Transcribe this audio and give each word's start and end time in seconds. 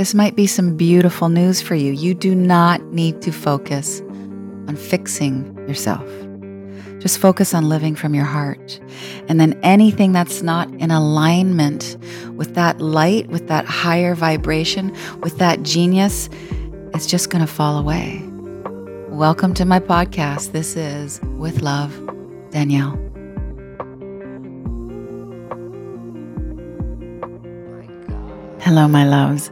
this 0.00 0.14
might 0.14 0.34
be 0.34 0.46
some 0.46 0.78
beautiful 0.78 1.28
news 1.28 1.60
for 1.60 1.74
you. 1.74 1.92
You 1.92 2.14
do 2.14 2.34
not 2.34 2.82
need 2.86 3.20
to 3.20 3.30
focus 3.30 4.00
on 4.66 4.74
fixing 4.74 5.54
yourself. 5.68 6.08
Just 7.00 7.18
focus 7.18 7.52
on 7.52 7.68
living 7.68 7.94
from 7.94 8.14
your 8.14 8.24
heart. 8.24 8.80
And 9.28 9.38
then 9.38 9.60
anything 9.62 10.12
that's 10.12 10.40
not 10.40 10.72
in 10.76 10.90
alignment 10.90 11.98
with 12.34 12.54
that 12.54 12.80
light, 12.80 13.28
with 13.28 13.46
that 13.48 13.66
higher 13.66 14.14
vibration, 14.14 14.96
with 15.20 15.36
that 15.36 15.64
genius, 15.64 16.30
it's 16.94 17.04
just 17.04 17.28
going 17.28 17.44
to 17.44 17.52
fall 17.52 17.76
away. 17.76 18.22
Welcome 19.10 19.52
to 19.52 19.66
my 19.66 19.80
podcast. 19.80 20.52
This 20.52 20.76
is 20.76 21.20
With 21.36 21.60
Love, 21.60 21.92
Danielle. 22.52 22.96
Hello, 28.62 28.88
my 28.88 29.04
loves. 29.06 29.50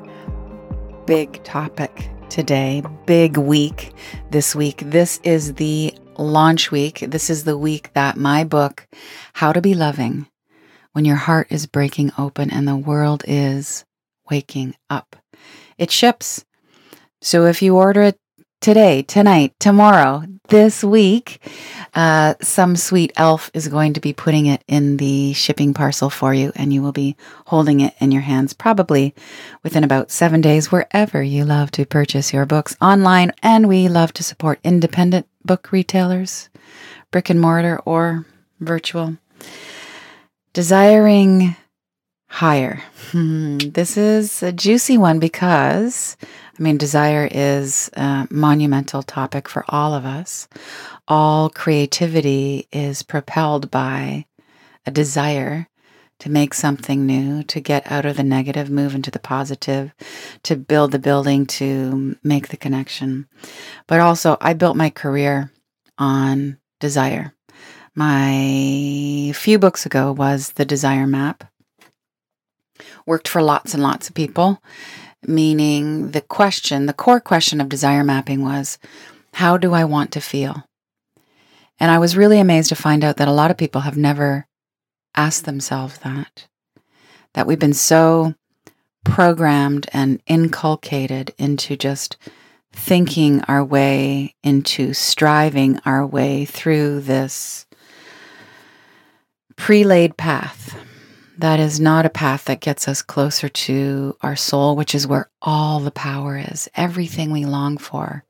Big 1.09 1.43
topic 1.43 2.11
today, 2.29 2.83
big 3.07 3.39
week 3.39 3.95
this 4.31 4.55
week. 4.55 4.83
This 4.85 5.21
is 5.23 5.55
the 5.55 5.95
launch 6.19 6.71
week. 6.71 6.99
This 6.99 7.31
is 7.31 7.45
the 7.45 7.57
week 7.57 7.91
that 7.95 8.19
my 8.19 8.45
book, 8.45 8.87
How 9.33 9.55
to 9.55 9.63
Be 9.63 9.73
Loving, 9.73 10.27
when 10.93 11.07
your 11.07 11.17
heart 11.17 11.47
is 11.49 11.65
breaking 11.65 12.13
open 12.19 12.51
and 12.51 12.69
the 12.69 12.77
world 12.77 13.25
is 13.27 13.87
waking 14.31 14.75
up, 14.91 15.17
it 15.79 15.91
ships. 15.91 16.45
So 17.23 17.47
if 17.47 17.63
you 17.63 17.75
order 17.75 18.03
it 18.03 18.19
today, 18.61 19.03
tonight, 19.03 19.55
tomorrow, 19.59 20.25
this 20.49 20.83
week, 20.83 21.41
uh, 21.95 22.35
some 22.41 22.75
sweet 22.75 23.13
elf 23.17 23.51
is 23.55 23.69
going 23.69 23.93
to 23.95 24.01
be 24.01 24.13
putting 24.13 24.47
it 24.47 24.65
in 24.67 24.97
the 24.97 25.33
shipping 25.35 25.75
parcel 25.75 26.11
for 26.11 26.33
you, 26.35 26.53
and 26.57 26.73
you 26.73 26.83
will 26.83 26.93
be 26.93 27.17
holding 27.47 27.81
it 27.81 27.95
in 28.01 28.11
your 28.11 28.23
hands 28.23 28.53
probably 28.53 29.15
within 29.63 29.85
about 29.85 30.11
seven 30.11 30.41
days, 30.41 30.73
wherever 30.73 31.23
you 31.23 31.45
love 31.45 31.71
to 31.73 31.87
purchase 31.87 32.33
your 32.33 32.47
books 32.47 32.77
online. 32.81 33.33
And 33.43 33.69
we 33.69 33.89
love 33.89 34.13
to 34.15 34.23
support 34.23 34.59
independent 34.65 35.27
book 35.45 35.71
retailers, 35.71 36.49
brick 37.11 37.31
and 37.31 37.41
mortar 37.41 37.81
or 37.85 38.27
virtual. 38.61 39.17
Desiring 40.53 41.57
higher. 42.29 42.83
Hmm, 43.11 43.59
this 43.59 43.97
is 43.97 44.43
a 44.43 44.53
juicy 44.53 44.99
one 44.99 45.19
because 45.19 46.17
I 46.59 46.63
mean, 46.63 46.77
desire 46.77 47.29
is 47.31 47.89
a 47.93 48.27
monumental 48.31 49.03
topic 49.03 49.49
for 49.49 49.65
all 49.69 49.95
of 49.95 50.05
us. 50.05 50.49
All 51.07 51.51
creativity 51.51 52.67
is 52.73 53.05
propelled 53.05 53.71
by 53.71 54.27
a 54.85 54.91
desire 54.91 55.69
to 56.19 56.31
make 56.31 56.53
something 56.53 57.07
new, 57.07 57.45
to 57.45 57.61
get 57.61 57.91
out 57.93 58.05
of 58.05 58.17
the 58.17 58.25
negative, 58.25 58.71
move 58.71 58.97
into 58.97 59.11
the 59.11 59.21
positive, 59.21 59.95
to 60.43 60.57
build 60.57 60.91
the 60.91 60.99
building, 60.99 61.47
to 61.47 62.17
make 62.25 62.49
the 62.49 62.57
connection. 62.57 63.29
But 63.87 64.01
also, 64.01 64.37
I 64.41 64.55
built 64.55 64.77
my 64.77 64.91
career 64.91 65.53
on 65.97 66.59
desire. 66.81 67.35
My 67.95 69.33
few 69.33 69.61
books 69.61 69.87
ago 69.87 70.11
was 70.11 70.53
The 70.53 70.65
Desire 70.65 71.07
Map. 71.07 71.45
Worked 73.07 73.29
for 73.29 73.43
lots 73.43 73.75
and 73.75 73.83
lots 73.83 74.09
of 74.09 74.15
people 74.15 74.61
meaning 75.27 76.13
the 76.13 76.21
question, 76.21 76.87
the 76.87 76.93
core 76.93 77.21
question 77.21 77.61
of 77.61 77.69
desire 77.69 78.05
mapping 78.05 78.43
was, 78.43 78.79
how 79.35 79.57
do 79.57 79.73
I 79.75 79.85
want 79.85 80.13
to 80.13 80.21
feel? 80.21 80.65
And 81.81 81.91
I 81.91 81.99
was 81.99 82.17
really 82.17 82.41
amazed 82.41 82.69
to 82.71 82.77
find 82.77 83.05
out 83.05 83.17
that 83.19 83.29
a 83.29 83.33
lot 83.33 83.51
of 83.51 83.57
people 83.57 83.83
have 83.83 83.97
never 83.97 84.47
asked 85.15 85.45
themselves 85.45 85.99
that. 85.99 86.47
That 87.35 87.47
we've 87.47 87.59
been 87.59 87.75
so 87.75 88.35
programmed 89.05 89.89
and 89.93 90.21
inculcated 90.27 91.35
into 91.39 91.77
just 91.77 92.17
thinking 92.73 93.43
our 93.43 93.65
way, 93.65 94.35
into 94.43 94.93
striving 94.93 95.81
our 95.85 96.07
way 96.07 96.45
through 96.45 97.01
this 97.01 97.67
pre 99.57 99.85
laid 99.85 100.17
path 100.17 100.77
that 101.39 101.61
is 101.61 101.79
not 101.79 102.05
a 102.05 102.11
path 102.11 102.47
that 102.47 102.61
gets 102.61 102.89
us 102.89 103.01
closer 103.01 103.49
to 103.49 104.17
our 104.23 104.35
soul, 104.35 104.75
which 104.75 104.95
is 104.95 105.07
where 105.07 105.31
all 105.41 105.79
the 105.79 105.93
power 105.93 106.37
is. 106.37 106.69
Everything 106.75 107.31
we 107.31 107.45
long 107.45 107.79
for 107.79 108.25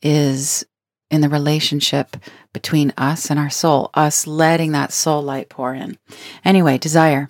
is 0.00 0.64
in 1.10 1.20
the 1.20 1.28
relationship 1.28 2.16
between 2.54 2.94
us 2.96 3.30
and 3.30 3.38
our 3.38 3.50
soul, 3.50 3.90
us 3.92 4.26
letting 4.26 4.72
that 4.72 4.92
soul 4.92 5.22
light 5.22 5.50
pour 5.50 5.74
in. 5.74 5.98
Anyway, 6.42 6.78
desire. 6.78 7.28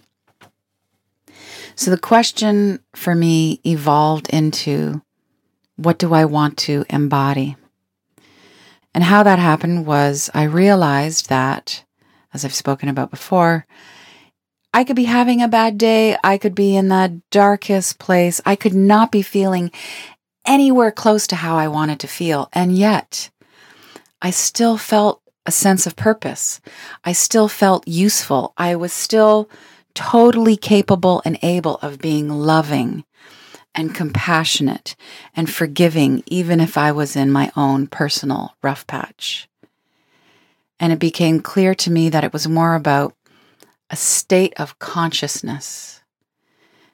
So 1.75 1.91
the 1.91 1.99
question 1.99 2.79
for 2.95 3.15
me 3.15 3.61
evolved 3.67 4.29
into 4.29 5.03
what 5.75 5.99
do 5.99 6.15
I 6.15 6.25
want 6.25 6.57
to 6.59 6.85
embody? 6.89 7.57
And 8.95 9.03
how 9.03 9.25
that 9.25 9.39
happened 9.41 9.87
was 9.87 10.31
I 10.35 10.45
realized 10.45 11.29
that, 11.31 11.85
as 12.33 12.45
I've 12.45 12.55
spoken 12.55 12.89
about 12.89 13.11
before, 13.11 13.67
I 14.73 14.85
could 14.85 14.97
be 14.97 15.05
having 15.05 15.43
a 15.43 15.49
bad 15.49 15.79
day. 15.79 16.17
I 16.23 16.39
could 16.39 16.55
be 16.55 16.77
in 16.77 16.89
the 16.89 17.21
darkest 17.31 17.99
place. 17.99 18.41
I 18.47 18.55
could 18.57 18.75
not 18.75 19.11
be 19.11 19.23
feeling 19.23 19.73
anywhere 20.45 20.93
close 20.93 21.27
to 21.29 21.37
how 21.37 21.57
I 21.57 21.69
wanted 21.69 22.01
to 22.01 22.07
feel. 22.07 22.49
And 22.53 22.77
yet, 22.77 23.31
I 24.23 24.31
still 24.31 24.77
felt 24.77 25.21
a 25.45 25.51
sense 25.51 25.87
of 25.87 25.97
purpose. 25.97 26.61
I 27.05 27.13
still 27.13 27.49
felt 27.49 27.89
useful. 27.89 28.53
I 28.57 28.77
was 28.77 28.93
still 28.93 29.49
totally 29.95 30.57
capable 30.57 31.21
and 31.25 31.39
able 31.43 31.77
of 31.77 31.99
being 31.99 32.29
loving 32.29 33.05
and 33.75 33.95
compassionate 33.95 34.95
and 35.35 35.51
forgiving, 35.51 36.23
even 36.27 36.61
if 36.61 36.77
I 36.77 36.93
was 36.93 37.17
in 37.17 37.31
my 37.31 37.51
own 37.57 37.87
personal 37.87 38.55
rough 38.63 38.87
patch. 38.87 39.49
And 40.79 40.93
it 40.93 40.99
became 40.99 41.41
clear 41.41 41.75
to 41.77 41.91
me 41.91 42.09
that 42.09 42.25
it 42.25 42.33
was 42.33 42.49
more 42.49 42.75
about 42.75 43.15
a 43.91 43.97
state 43.97 44.55
of 44.59 44.79
consciousness. 44.79 46.01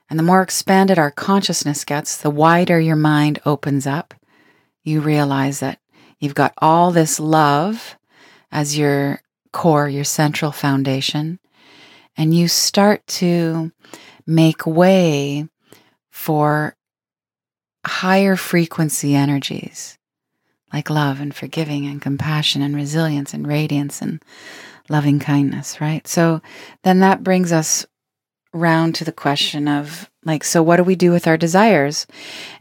And 0.08 0.18
the 0.18 0.24
more 0.24 0.42
expanded 0.42 0.98
our 0.98 1.10
consciousness 1.10 1.84
gets, 1.84 2.16
the 2.16 2.30
wider 2.30 2.80
your 2.80 2.96
mind 2.96 3.40
opens 3.44 3.86
up. 3.86 4.14
You 4.82 5.00
realize 5.00 5.60
that 5.60 5.78
you've 6.18 6.34
got 6.34 6.54
all 6.58 6.90
this 6.90 7.20
love 7.20 7.96
as 8.50 8.78
your 8.78 9.20
core, 9.52 9.88
your 9.88 10.04
central 10.04 10.52
foundation, 10.52 11.38
and 12.16 12.34
you 12.34 12.48
start 12.48 13.06
to 13.06 13.72
make 14.26 14.66
way 14.66 15.48
for 16.10 16.76
higher 17.84 18.36
frequency 18.36 19.14
energies 19.14 19.98
like 20.72 20.90
love 20.90 21.20
and 21.20 21.34
forgiving 21.34 21.86
and 21.86 22.02
compassion 22.02 22.62
and 22.62 22.74
resilience 22.74 23.32
and 23.32 23.46
radiance 23.46 24.02
and 24.02 24.22
loving 24.88 25.18
kindness, 25.18 25.80
right? 25.80 26.06
So 26.06 26.40
then 26.82 27.00
that 27.00 27.22
brings 27.22 27.52
us 27.52 27.86
round 28.52 28.94
to 28.96 29.04
the 29.04 29.12
question 29.12 29.68
of 29.68 30.10
like, 30.24 30.42
so 30.42 30.62
what 30.62 30.76
do 30.76 30.82
we 30.82 30.96
do 30.96 31.12
with 31.12 31.26
our 31.26 31.36
desires? 31.36 32.06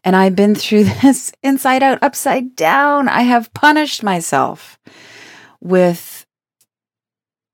And 0.03 0.16
I've 0.16 0.35
been 0.35 0.56
through 0.56 0.84
this 1.02 1.31
inside 1.41 1.84
out, 1.84 2.00
upside 2.02 2.56
down. 2.56 3.08
I 3.08 3.22
have 3.22 3.53
punished 3.53 4.03
myself 4.03 4.80
with 5.59 6.25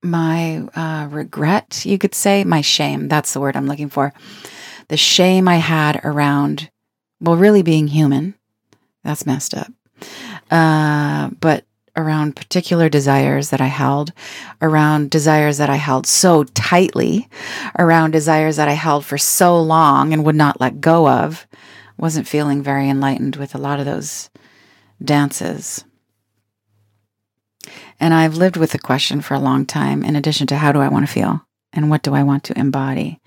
my 0.04 0.68
uh, 0.76 1.08
regret, 1.12 1.86
you 1.86 1.98
could 1.98 2.16
say, 2.16 2.44
my 2.44 2.62
shame. 2.62 3.08
That's 3.08 3.34
the 3.34 3.40
word 3.40 3.56
I'm 3.56 3.68
looking 3.68 3.90
for. 3.90 4.14
The 4.88 4.98
shame 4.98 5.48
I 5.48 5.58
had 5.58 6.02
around, 6.04 6.70
well, 7.20 7.38
really 7.38 7.62
being 7.62 7.88
human. 7.88 8.36
That's 9.04 9.26
messed 9.26 9.54
up. 9.54 9.72
Uh, 10.50 11.30
but 11.40 11.66
around 12.02 12.36
particular 12.36 12.90
desires 12.90 13.50
that 13.50 13.62
I 13.62 13.68
held, 13.68 14.12
around 14.62 15.10
desires 15.10 15.58
that 15.58 15.70
I 15.70 15.76
held 15.76 16.06
so 16.06 16.44
tightly, 16.44 17.30
around 17.78 18.12
desires 18.12 18.58
that 18.58 18.68
I 18.68 18.74
held 18.74 19.06
for 19.06 19.18
so 19.18 19.62
long 19.62 20.12
and 20.12 20.26
would 20.26 20.36
not 20.36 20.60
let 20.60 20.82
go 20.82 21.08
of. 21.08 21.48
Wasn't 21.98 22.28
feeling 22.28 22.64
very 22.64 22.90
enlightened 22.90 23.36
with 23.36 23.56
a 23.56 23.60
lot 23.60 23.80
of 23.80 23.86
those 23.86 24.30
dances. 25.04 25.86
And 28.00 28.14
I've 28.14 28.36
lived 28.36 28.58
with 28.58 28.72
the 28.72 28.80
question 28.80 29.22
for 29.22 29.36
a 29.36 29.40
long 29.40 29.66
time, 29.66 30.04
in 30.04 30.16
addition 30.16 30.48
to 30.48 30.58
how 30.58 30.72
do 30.72 30.80
I 30.80 30.88
want 30.88 31.06
to 31.06 31.12
feel 31.14 31.46
and 31.72 31.90
what 31.90 32.02
do 32.02 32.16
I 32.16 32.24
want 32.24 32.44
to 32.46 32.60
embody? 32.60 33.20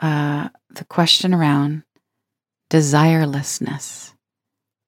Uh, 0.00 0.48
the 0.70 0.84
question 0.84 1.32
around 1.32 1.84
desirelessness. 2.68 4.12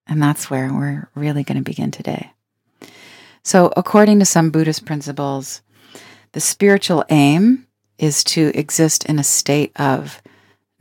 And 0.06 0.22
that's 0.22 0.50
where 0.50 0.72
we're 0.72 1.08
really 1.14 1.44
going 1.44 1.58
to 1.58 1.62
begin 1.62 1.90
today. 1.90 2.32
So, 3.44 3.72
according 3.76 4.18
to 4.20 4.24
some 4.24 4.50
Buddhist 4.50 4.84
principles, 4.86 5.62
the 6.32 6.40
spiritual 6.40 7.04
aim 7.10 7.66
is 7.98 8.24
to 8.24 8.52
exist 8.54 9.06
in 9.06 9.18
a 9.18 9.24
state 9.24 9.72
of 9.80 10.22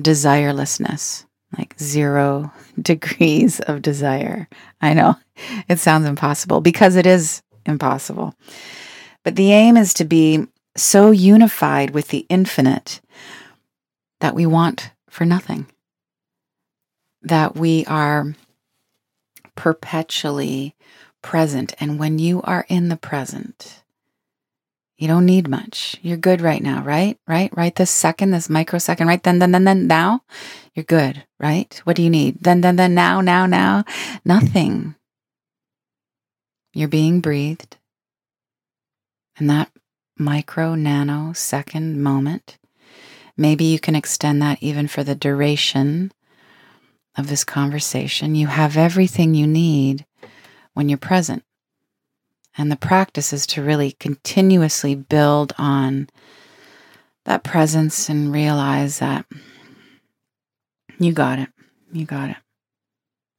desirelessness, 0.02 1.26
like 1.58 1.76
zero 1.80 2.52
degrees 2.82 3.60
of 3.62 3.82
desire. 3.82 4.48
I 4.82 4.94
know 4.94 5.16
it 5.70 5.80
sounds 5.80 6.08
impossible 6.08 6.62
because 6.62 6.96
it 6.96 7.06
is 7.06 7.42
impossible. 7.66 8.36
But 9.24 9.36
the 9.36 9.52
aim 9.54 9.78
is 9.78 9.94
to 9.96 10.06
be 10.06 10.48
so 10.78 11.12
unified 11.12 11.92
with 11.92 12.10
the 12.10 12.26
infinite 12.30 13.02
that 14.22 14.36
we 14.36 14.46
want 14.46 14.92
for 15.10 15.26
nothing. 15.26 15.68
that 17.24 17.56
we 17.56 17.86
are 17.88 18.36
perpetually 19.56 20.76
present. 21.28 21.74
And 21.78 22.00
when 22.00 22.20
you 22.20 22.42
are 22.44 22.66
in 22.70 22.88
the 22.88 22.96
present, 22.96 23.84
you 24.98 25.10
don't 25.10 25.26
need 25.26 25.50
much. 25.50 25.98
You're 26.02 26.16
good 26.16 26.40
right 26.40 26.64
now, 26.64 26.82
right? 26.82 27.20
Right? 27.28 27.52
Right 27.54 27.76
this 27.76 27.92
second, 27.92 28.32
this 28.32 28.50
microsecond, 28.50 29.10
right? 29.10 29.22
Then, 29.22 29.40
then, 29.40 29.52
then, 29.52 29.66
then, 29.66 29.88
now, 29.88 30.22
you're 30.74 30.86
good, 30.86 31.26
right? 31.38 31.82
What 31.84 31.98
do 31.98 32.02
you 32.02 32.10
need? 32.10 32.38
Then, 32.40 32.62
then, 32.62 32.78
then, 32.78 32.96
now, 32.96 33.20
now, 33.20 33.46
now, 33.46 33.84
nothing. 34.24 34.96
You're 36.74 36.88
being 36.88 37.20
breathed. 37.20 37.76
And 39.38 39.50
that 39.50 39.70
micro, 40.18 40.76
nano 40.76 41.34
second 41.34 42.02
moment, 42.02 42.58
maybe 43.36 43.66
you 43.66 43.80
can 43.80 43.98
extend 43.98 44.42
that 44.42 44.64
even 44.64 44.88
for 44.88 45.04
the 45.04 45.14
duration 45.14 46.14
of 47.18 47.28
this 47.28 47.44
conversation. 47.44 48.34
You 48.34 48.48
have 48.48 48.78
everything 48.78 49.36
you 49.36 49.46
need 49.46 50.06
when 50.78 50.90
you're 50.90 50.98
present. 51.00 51.44
And 52.56 52.72
the 52.72 52.76
practice 52.76 53.34
is 53.34 53.48
to 53.48 53.64
really 53.64 53.94
continuously 53.94 54.94
build 54.94 55.52
on 55.58 56.08
that 57.26 57.44
presence 57.44 58.10
and 58.10 58.32
realize 58.32 59.00
that 59.00 59.26
you 61.00 61.14
got 61.14 61.40
it. 61.40 61.50
You 61.92 62.06
got 62.06 62.30
it. 62.30 62.38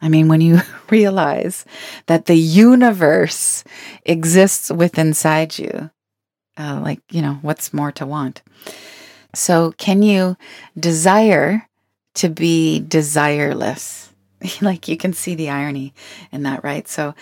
I 0.00 0.08
mean, 0.08 0.26
when 0.26 0.40
you 0.40 0.58
realize 0.90 1.64
that 2.06 2.26
the 2.26 2.34
universe 2.34 3.62
exists 4.04 4.68
within 4.68 5.08
inside 5.08 5.60
you, 5.60 5.90
uh, 6.56 6.80
like, 6.82 7.00
you 7.08 7.22
know, 7.22 7.38
what's 7.42 7.72
more 7.72 7.92
to 7.92 8.04
want? 8.04 8.42
So, 9.32 9.72
can 9.78 10.02
you 10.02 10.36
desire 10.76 11.68
to 12.14 12.28
be 12.28 12.84
desireless? 12.84 14.07
like, 14.60 14.88
you 14.88 14.96
can 14.96 15.12
see 15.12 15.34
the 15.34 15.50
irony 15.50 15.94
in 16.32 16.42
that, 16.44 16.64
right? 16.64 16.86
So, 16.88 17.14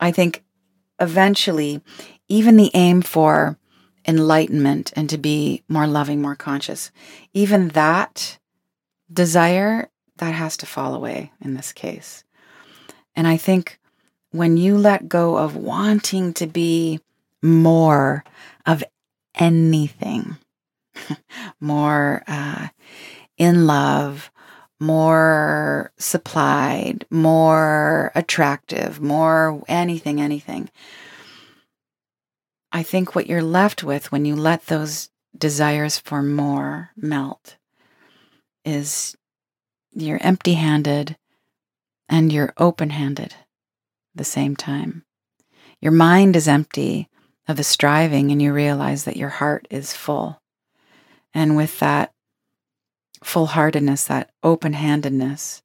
I 0.00 0.10
think 0.10 0.42
eventually, 1.00 1.80
even 2.28 2.56
the 2.56 2.70
aim 2.74 3.02
for 3.02 3.58
enlightenment 4.06 4.92
and 4.96 5.08
to 5.10 5.18
be 5.18 5.62
more 5.68 5.86
loving, 5.86 6.20
more 6.20 6.34
conscious, 6.34 6.90
even 7.32 7.68
that 7.68 8.38
desire, 9.12 9.88
that 10.18 10.34
has 10.34 10.56
to 10.58 10.66
fall 10.66 10.94
away 10.94 11.32
in 11.40 11.54
this 11.54 11.72
case. 11.72 12.24
And 13.16 13.26
I 13.26 13.36
think 13.36 13.78
when 14.30 14.56
you 14.56 14.76
let 14.76 15.08
go 15.08 15.36
of 15.38 15.56
wanting 15.56 16.32
to 16.34 16.46
be 16.46 17.00
more 17.42 18.24
of 18.66 18.82
anything, 19.34 20.36
more 21.60 22.22
uh, 22.26 22.68
in 23.36 23.66
love, 23.66 24.30
more 24.84 25.92
supplied, 25.98 27.06
more 27.10 28.12
attractive, 28.14 29.00
more 29.00 29.62
anything, 29.66 30.20
anything. 30.20 30.70
I 32.70 32.82
think 32.82 33.14
what 33.14 33.26
you're 33.26 33.42
left 33.42 33.82
with 33.82 34.12
when 34.12 34.24
you 34.24 34.36
let 34.36 34.66
those 34.66 35.10
desires 35.36 35.98
for 35.98 36.22
more 36.22 36.90
melt 36.96 37.56
is 38.64 39.16
you're 39.92 40.22
empty 40.22 40.54
handed 40.54 41.16
and 42.08 42.32
you're 42.32 42.52
open 42.58 42.90
handed 42.90 43.32
at 43.32 43.46
the 44.14 44.24
same 44.24 44.56
time. 44.56 45.04
Your 45.80 45.92
mind 45.92 46.36
is 46.36 46.48
empty 46.48 47.08
of 47.46 47.56
the 47.56 47.64
striving, 47.64 48.30
and 48.30 48.40
you 48.40 48.52
realize 48.52 49.04
that 49.04 49.18
your 49.18 49.28
heart 49.28 49.66
is 49.70 49.92
full. 49.92 50.40
And 51.34 51.56
with 51.56 51.78
that 51.80 52.13
full 53.24 53.46
heartedness, 53.46 54.04
that 54.04 54.30
open 54.42 54.74
handedness, 54.74 55.62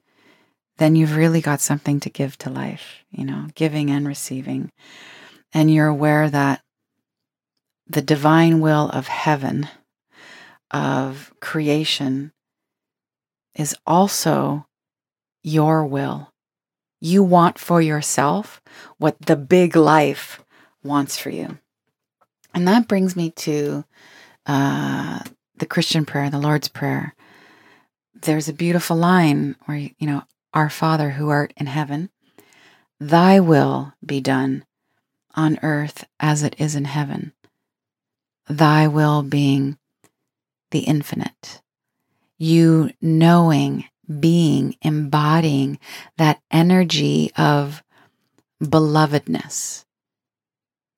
then 0.78 0.96
you've 0.96 1.16
really 1.16 1.42
got 1.42 1.62
something 1.62 2.00
to 2.00 2.10
give 2.10 2.38
to 2.38 2.50
life, 2.50 3.04
you 3.12 3.26
know, 3.26 3.48
giving 3.56 3.90
and 3.90 4.08
receiving. 4.08 4.72
And 5.54 5.72
you're 5.72 5.88
aware 5.88 6.30
that 6.30 6.62
the 7.86 8.02
divine 8.02 8.62
will 8.62 8.90
of 8.90 9.08
heaven, 9.08 9.68
of 10.72 11.34
creation, 11.42 12.32
is 13.56 13.76
also 13.86 14.68
your 15.44 15.86
will. 15.86 16.32
You 17.02 17.24
want 17.24 17.58
for 17.58 17.82
yourself 17.82 18.62
what 18.98 19.20
the 19.20 19.36
big 19.36 19.76
life 19.76 20.44
wants 20.84 21.18
for 21.18 21.30
you. 21.30 21.58
And 22.54 22.68
that 22.68 22.88
brings 22.88 23.16
me 23.16 23.32
to 23.32 23.84
uh, 24.46 25.20
the 25.58 25.66
Christian 25.66 26.06
prayer, 26.06 26.30
the 26.30 26.40
Lord's 26.40 26.68
Prayer. 26.68 27.16
There's 28.22 28.50
a 28.50 28.54
beautiful 28.54 28.98
line 28.98 29.56
where, 29.66 29.78
you 29.78 29.94
know, 30.02 30.24
Our 30.54 30.70
Father 30.70 31.12
who 31.12 31.30
art 31.30 31.54
in 31.56 31.68
heaven, 31.68 32.10
thy 33.00 33.40
will 33.40 33.94
be 34.06 34.20
done 34.20 34.66
on 35.36 35.58
earth 35.62 36.06
as 36.20 36.44
it 36.44 36.56
is 36.58 36.76
in 36.76 36.86
heaven. 36.86 37.32
Thy 38.50 38.88
will 38.88 39.24
being 39.24 39.78
the 40.72 40.80
infinite. 40.80 41.62
You 42.38 42.92
knowing, 43.02 43.86
being, 44.20 44.76
embodying 44.82 45.80
that 46.18 46.42
energy 46.52 47.32
of 47.38 47.84
belovedness. 48.62 49.86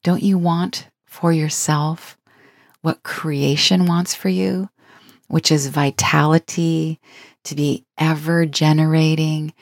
Don't 0.04 0.24
you 0.24 0.40
want 0.40 0.88
for 1.06 1.32
yourself 1.32 2.18
what 2.82 3.04
creation 3.04 3.86
wants 3.86 4.16
for 4.16 4.30
you, 4.30 4.71
which 5.32 5.52
is 5.52 5.68
vitality, 5.68 7.00
to 7.44 7.56
be 7.56 7.86
ever 7.98 8.46
generating, 8.46 9.54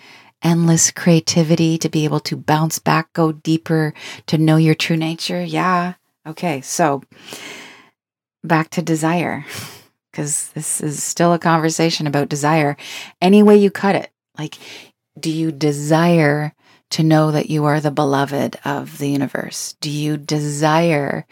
endless 0.42 0.92
creativity, 0.92 1.77
to 1.77 1.89
be 1.89 2.04
able 2.04 2.19
to 2.19 2.36
bounce 2.36 2.80
back, 2.80 3.13
go 3.13 3.31
deeper, 3.31 3.94
to 4.25 4.38
know 4.38 4.57
your 4.57 4.75
true 4.75 4.98
nature? 4.98 5.42
Yeah. 5.42 5.94
Okay. 6.25 6.62
So 6.62 7.04
back 8.44 8.69
to 8.71 8.81
desire, 8.81 9.45
because 10.12 10.50
this 10.50 10.81
is 10.81 11.04
still 11.04 11.33
a 11.33 11.39
conversation 11.39 12.07
about 12.07 12.30
desire. 12.30 12.75
Any 13.22 13.44
way 13.44 13.57
you 13.57 13.69
cut 13.69 13.95
it, 13.95 14.12
like, 14.38 14.57
do 15.19 15.30
you 15.30 15.51
desire 15.51 16.54
to 16.92 17.04
know 17.04 17.31
that 17.31 17.50
you 17.50 17.65
are 17.65 17.80
the 17.80 17.92
beloved 17.92 18.57
of 18.65 18.98
the 18.98 19.10
universe? 19.10 19.75
Do 19.80 19.92
you 19.92 20.18
desire 20.18 21.25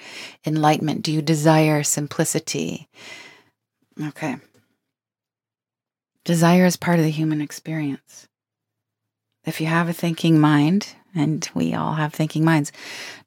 enlightenment? 0.46 1.02
Do 1.02 1.12
you 1.12 1.22
desire 1.22 1.82
simplicity? 1.84 2.88
Okay. 4.02 4.38
Desire 6.24 6.66
is 6.66 6.78
part 6.78 7.00
of 7.00 7.06
the 7.06 7.12
human 7.12 7.42
experience. 7.42 8.28
If 9.46 9.62
you 9.62 9.68
have 9.68 9.88
a 9.88 9.94
thinking 9.94 10.40
mind, 10.40 10.96
and 11.16 11.50
we 11.54 11.74
all 11.74 11.94
have 11.94 12.14
thinking 12.14 12.44
minds, 12.44 12.72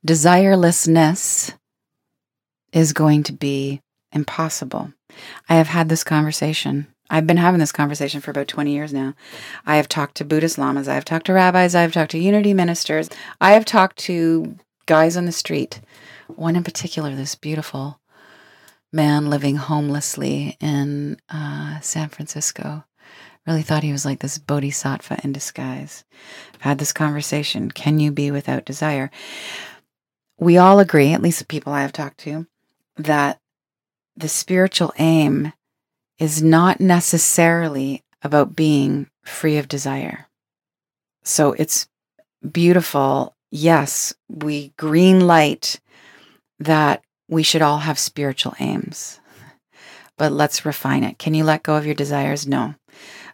desirelessness 0.06 1.54
is 2.72 2.92
going 2.92 3.22
to 3.24 3.32
be 3.32 3.80
impossible. 4.12 4.92
I 5.48 5.54
have 5.54 5.68
had 5.68 5.88
this 5.88 6.04
conversation 6.04 6.86
I've 7.10 7.26
been 7.26 7.36
having 7.36 7.58
this 7.58 7.72
conversation 7.72 8.20
for 8.20 8.30
about 8.30 8.46
20 8.46 8.70
years 8.70 8.92
now. 8.92 9.14
I 9.66 9.76
have 9.76 9.88
talked 9.88 10.16
to 10.18 10.24
Buddhist 10.24 10.58
lamas, 10.58 10.86
I 10.86 10.94
have 10.94 11.04
talked 11.04 11.26
to 11.26 11.32
rabbis, 11.32 11.74
I 11.74 11.82
have 11.82 11.92
talked 11.92 12.12
to 12.12 12.18
unity 12.18 12.54
ministers, 12.54 13.10
I 13.40 13.52
have 13.52 13.64
talked 13.64 13.98
to 13.98 14.56
guys 14.86 15.16
on 15.16 15.26
the 15.26 15.32
street. 15.32 15.80
One 16.28 16.54
in 16.54 16.62
particular, 16.62 17.14
this 17.16 17.34
beautiful 17.34 17.99
man 18.92 19.30
living 19.30 19.56
homelessly 19.56 20.56
in 20.60 21.18
uh, 21.28 21.80
San 21.80 22.08
Francisco. 22.08 22.84
Really 23.46 23.62
thought 23.62 23.82
he 23.82 23.92
was 23.92 24.04
like 24.04 24.20
this 24.20 24.38
bodhisattva 24.38 25.20
in 25.24 25.32
disguise. 25.32 26.04
I've 26.54 26.60
had 26.60 26.78
this 26.78 26.92
conversation. 26.92 27.70
Can 27.70 27.98
you 27.98 28.12
be 28.12 28.30
without 28.30 28.64
desire? 28.64 29.10
We 30.38 30.58
all 30.58 30.78
agree, 30.78 31.12
at 31.12 31.22
least 31.22 31.38
the 31.38 31.44
people 31.46 31.72
I 31.72 31.82
have 31.82 31.92
talked 31.92 32.18
to, 32.20 32.46
that 32.96 33.40
the 34.16 34.28
spiritual 34.28 34.92
aim 34.98 35.52
is 36.18 36.42
not 36.42 36.80
necessarily 36.80 38.04
about 38.22 38.54
being 38.54 39.08
free 39.24 39.56
of 39.56 39.68
desire. 39.68 40.28
So 41.24 41.52
it's 41.52 41.88
beautiful. 42.50 43.34
Yes, 43.50 44.14
we 44.28 44.72
green 44.76 45.26
light 45.26 45.80
that 46.58 47.02
we 47.30 47.42
should 47.42 47.62
all 47.62 47.78
have 47.78 47.98
spiritual 47.98 48.54
aims. 48.60 49.20
But 50.18 50.32
let's 50.32 50.66
refine 50.66 51.04
it. 51.04 51.18
Can 51.18 51.32
you 51.32 51.44
let 51.44 51.62
go 51.62 51.76
of 51.76 51.86
your 51.86 51.94
desires? 51.94 52.46
No. 52.46 52.74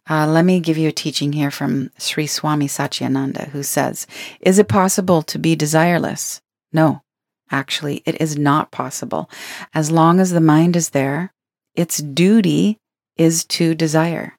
Uh, 0.09 0.27
let 0.29 0.45
me 0.45 0.61
give 0.61 0.79
you 0.79 0.89
a 0.89 0.93
teaching 0.93 1.33
here 1.33 1.51
from 1.51 1.91
Sri 1.99 2.29
Swami 2.29 2.69
Satchidananda, 2.69 3.49
who 3.49 3.65
says, 3.65 4.07
Is 4.41 4.61
it 4.61 4.69
possible 4.69 5.23
to 5.23 5.39
be 5.39 5.57
desireless? 5.57 6.41
No, 6.73 7.03
actually, 7.51 8.03
it 8.07 8.21
is 8.21 8.39
not 8.39 8.71
possible. 8.71 9.29
As 9.75 9.91
long 9.91 10.21
as 10.21 10.31
the 10.31 10.41
mind 10.41 10.77
is 10.77 10.91
there, 10.91 11.33
its 11.75 11.99
duty 11.99 12.79
is 13.17 13.45
to 13.47 13.75
desire. 13.75 14.37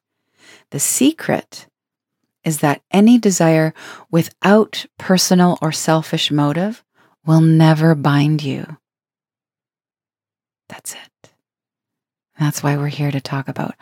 The 0.71 0.79
secret 0.79 1.67
is 2.45 2.59
that 2.59 2.81
any 2.91 3.17
desire 3.17 3.73
without 4.09 4.85
personal 4.97 5.57
or 5.61 5.73
selfish 5.73 6.31
motive 6.31 6.83
will 7.25 7.41
never 7.41 7.93
bind 7.93 8.41
you. 8.41 8.77
That's 10.69 10.93
it. 10.93 11.31
That's 12.39 12.61
why 12.61 12.77
we're 12.77 12.87
here 12.87 13.11
to 13.11 13.21
talk 13.21 13.47
about 13.47 13.75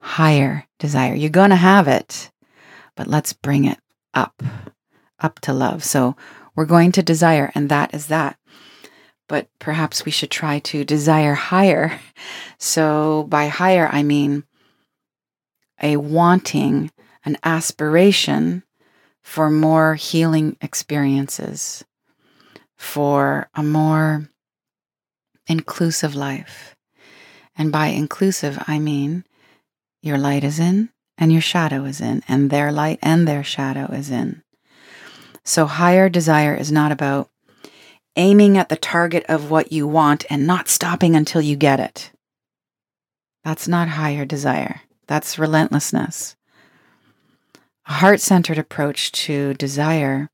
higher 0.00 0.66
desire. 0.78 1.14
You're 1.14 1.30
going 1.30 1.50
to 1.50 1.56
have 1.56 1.88
it, 1.88 2.30
but 2.96 3.06
let's 3.06 3.32
bring 3.32 3.64
it 3.64 3.78
up, 4.12 4.42
up 5.18 5.40
to 5.40 5.52
love. 5.52 5.82
So 5.82 6.16
we're 6.54 6.66
going 6.66 6.92
to 6.92 7.02
desire, 7.02 7.50
and 7.54 7.68
that 7.70 7.94
is 7.94 8.08
that. 8.08 8.38
But 9.26 9.48
perhaps 9.58 10.04
we 10.04 10.10
should 10.10 10.30
try 10.30 10.58
to 10.60 10.84
desire 10.84 11.34
higher. 11.34 11.98
So 12.56 13.24
by 13.24 13.48
higher, 13.48 13.90
I 13.92 14.02
mean 14.02 14.44
a 15.82 15.98
wanting, 15.98 16.90
an 17.22 17.36
aspiration 17.44 18.62
for 19.20 19.50
more 19.50 19.96
healing 19.96 20.56
experiences, 20.62 21.84
for 22.76 23.50
a 23.54 23.62
more 23.62 24.30
inclusive 25.46 26.14
life. 26.14 26.74
And 27.56 27.70
by 27.70 27.88
inclusive, 27.88 28.62
I 28.66 28.78
mean 28.78 29.24
your 30.02 30.18
light 30.18 30.44
is 30.44 30.58
in 30.58 30.90
and 31.16 31.32
your 31.32 31.40
shadow 31.40 31.84
is 31.84 32.00
in, 32.00 32.22
and 32.28 32.50
their 32.50 32.72
light 32.72 32.98
and 33.00 33.26
their 33.26 33.44
shadow 33.44 33.86
is 33.92 34.10
in. 34.10 34.42
So, 35.44 35.66
higher 35.66 36.08
desire 36.08 36.54
is 36.54 36.72
not 36.72 36.90
about 36.90 37.30
aiming 38.16 38.56
at 38.56 38.68
the 38.68 38.76
target 38.76 39.24
of 39.28 39.50
what 39.50 39.72
you 39.72 39.86
want 39.86 40.24
and 40.30 40.46
not 40.46 40.68
stopping 40.68 41.14
until 41.14 41.40
you 41.40 41.56
get 41.56 41.80
it. 41.80 42.10
That's 43.44 43.68
not 43.68 43.88
higher 43.88 44.24
desire, 44.24 44.82
that's 45.06 45.38
relentlessness. 45.38 46.36
A 47.86 47.92
heart 47.92 48.20
centered 48.20 48.58
approach 48.58 49.12
to 49.12 49.54
desire 49.54 50.30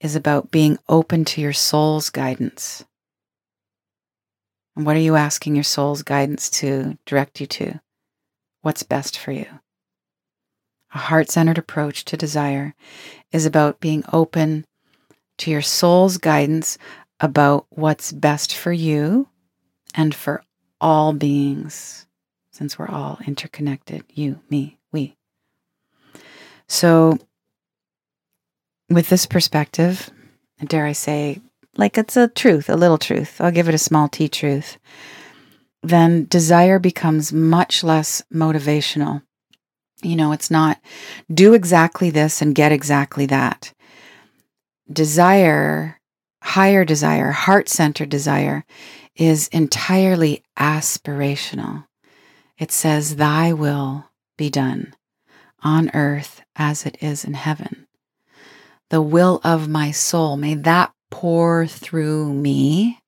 is 0.00 0.14
about 0.14 0.50
being 0.50 0.78
open 0.88 1.24
to 1.24 1.40
your 1.40 1.54
soul's 1.54 2.10
guidance. 2.10 2.84
And 4.76 4.84
what 4.84 4.96
are 4.96 5.00
you 5.00 5.16
asking 5.16 5.54
your 5.54 5.64
soul's 5.64 6.02
guidance 6.02 6.50
to 6.50 6.98
direct 7.06 7.40
you 7.40 7.46
to? 7.46 7.80
What's 8.62 8.82
best 8.82 9.18
for 9.18 9.30
you? 9.32 9.46
A 10.94 10.98
heart 10.98 11.30
centered 11.30 11.58
approach 11.58 12.04
to 12.06 12.16
desire 12.16 12.74
is 13.32 13.46
about 13.46 13.80
being 13.80 14.04
open 14.12 14.64
to 15.38 15.50
your 15.50 15.62
soul's 15.62 16.18
guidance 16.18 16.78
about 17.20 17.66
what's 17.70 18.12
best 18.12 18.54
for 18.54 18.72
you 18.72 19.28
and 19.94 20.14
for 20.14 20.42
all 20.80 21.12
beings, 21.12 22.06
since 22.50 22.78
we're 22.78 22.88
all 22.88 23.18
interconnected 23.26 24.04
you, 24.08 24.40
me, 24.50 24.78
we. 24.92 25.16
So, 26.68 27.18
with 28.90 29.08
this 29.08 29.26
perspective, 29.26 30.10
dare 30.64 30.86
I 30.86 30.92
say, 30.92 31.40
like 31.76 31.98
it's 31.98 32.16
a 32.16 32.28
truth, 32.28 32.68
a 32.68 32.76
little 32.76 32.98
truth, 32.98 33.40
I'll 33.40 33.50
give 33.50 33.68
it 33.68 33.74
a 33.74 33.78
small 33.78 34.08
t 34.08 34.28
truth, 34.28 34.78
then 35.82 36.26
desire 36.26 36.78
becomes 36.78 37.32
much 37.32 37.84
less 37.84 38.22
motivational 38.32 39.22
you 40.04 40.16
know, 40.16 40.32
it's 40.32 40.50
not 40.50 40.78
do 41.32 41.54
exactly 41.54 42.10
this 42.10 42.42
and 42.42 42.54
get 42.54 42.72
exactly 42.72 43.26
that. 43.26 43.72
Desire, 44.92 46.00
higher 46.42 46.84
desire, 46.84 47.30
heart 47.30 47.68
centered 47.68 48.10
desire 48.10 48.64
is 49.16 49.48
entirely 49.48 50.44
aspirational. 50.58 51.86
It 52.58 52.70
says, 52.70 53.16
Thy 53.16 53.52
will 53.52 54.10
be 54.36 54.50
done 54.50 54.94
on 55.62 55.90
earth 55.94 56.42
as 56.54 56.84
it 56.84 56.98
is 57.00 57.24
in 57.24 57.34
heaven. 57.34 57.86
The 58.90 59.00
will 59.00 59.40
of 59.42 59.68
my 59.68 59.90
soul, 59.90 60.36
may 60.36 60.54
that 60.54 60.92
pour 61.14 61.64
through 61.64 62.34
me, 62.34 62.98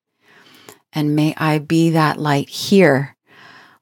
and 0.93 1.13
may 1.13 1.35
I 1.35 1.59
be 1.59 1.89
that 1.89 2.17
light 2.17 2.47
here 2.47 3.17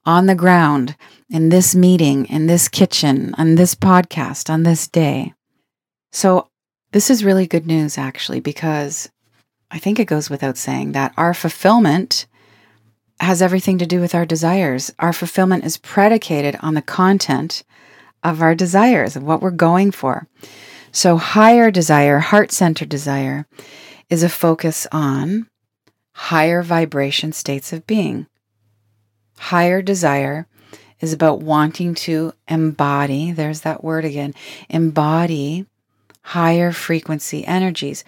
on 0.03 0.25
the 0.25 0.33
ground 0.33 0.95
in 1.29 1.49
this 1.49 1.75
meeting, 1.75 2.25
in 2.25 2.47
this 2.47 2.67
kitchen, 2.67 3.35
on 3.37 3.53
this 3.53 3.75
podcast, 3.75 4.49
on 4.49 4.63
this 4.63 4.87
day. 4.87 5.35
So, 6.11 6.47
this 6.91 7.11
is 7.11 7.23
really 7.23 7.45
good 7.45 7.67
news, 7.67 7.99
actually, 7.99 8.39
because 8.39 9.09
I 9.69 9.77
think 9.77 9.99
it 9.99 10.05
goes 10.05 10.27
without 10.27 10.57
saying 10.57 10.93
that 10.93 11.13
our 11.17 11.35
fulfillment 11.35 12.25
has 13.19 13.43
everything 13.43 13.77
to 13.77 13.85
do 13.85 14.01
with 14.01 14.15
our 14.15 14.25
desires. 14.25 14.91
Our 14.97 15.13
fulfillment 15.13 15.65
is 15.65 15.77
predicated 15.77 16.57
on 16.63 16.73
the 16.73 16.81
content 16.81 17.63
of 18.23 18.41
our 18.41 18.55
desires, 18.55 19.15
of 19.15 19.21
what 19.21 19.43
we're 19.43 19.51
going 19.51 19.91
for. 19.91 20.27
So, 20.91 21.17
higher 21.17 21.69
desire, 21.69 22.17
heart 22.17 22.51
centered 22.51 22.89
desire, 22.89 23.45
is 24.09 24.23
a 24.23 24.29
focus 24.29 24.87
on 24.91 25.47
higher 26.13 26.61
vibration 26.61 27.31
states 27.31 27.73
of 27.73 27.85
being. 27.85 28.27
Higher 29.37 29.81
desire 29.81 30.47
is 31.01 31.11
about 31.11 31.41
wanting 31.41 31.93
to 31.93 32.33
embody, 32.47 33.31
there's 33.31 33.61
that 33.61 33.83
word 33.83 34.05
again, 34.05 34.33
embody 34.69 35.65
higher 36.21 36.71
frequency 36.71 37.45
energies, 37.45 38.03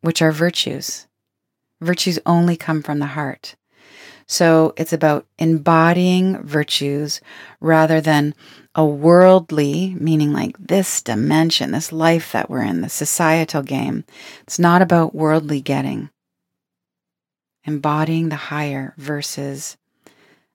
which 0.00 0.20
are 0.20 0.32
virtues. 0.32 1.06
Virtues 1.80 2.18
only 2.26 2.56
come 2.56 2.82
from 2.82 2.98
the 2.98 3.06
heart. 3.06 3.54
So 4.26 4.72
it's 4.76 4.92
about 4.92 5.26
embodying 5.38 6.42
virtues 6.42 7.20
rather 7.60 8.00
than 8.00 8.34
a 8.74 8.84
worldly, 8.84 9.94
meaning 9.98 10.32
like 10.32 10.56
this 10.58 11.02
dimension, 11.02 11.70
this 11.70 11.92
life 11.92 12.32
that 12.32 12.50
we're 12.50 12.62
in, 12.62 12.80
the 12.80 12.88
societal 12.88 13.62
game. 13.62 14.04
It's 14.42 14.58
not 14.58 14.82
about 14.82 15.14
worldly 15.14 15.60
getting. 15.60 16.10
Embodying 17.64 18.28
the 18.28 18.36
higher 18.36 18.94
versus 18.96 19.76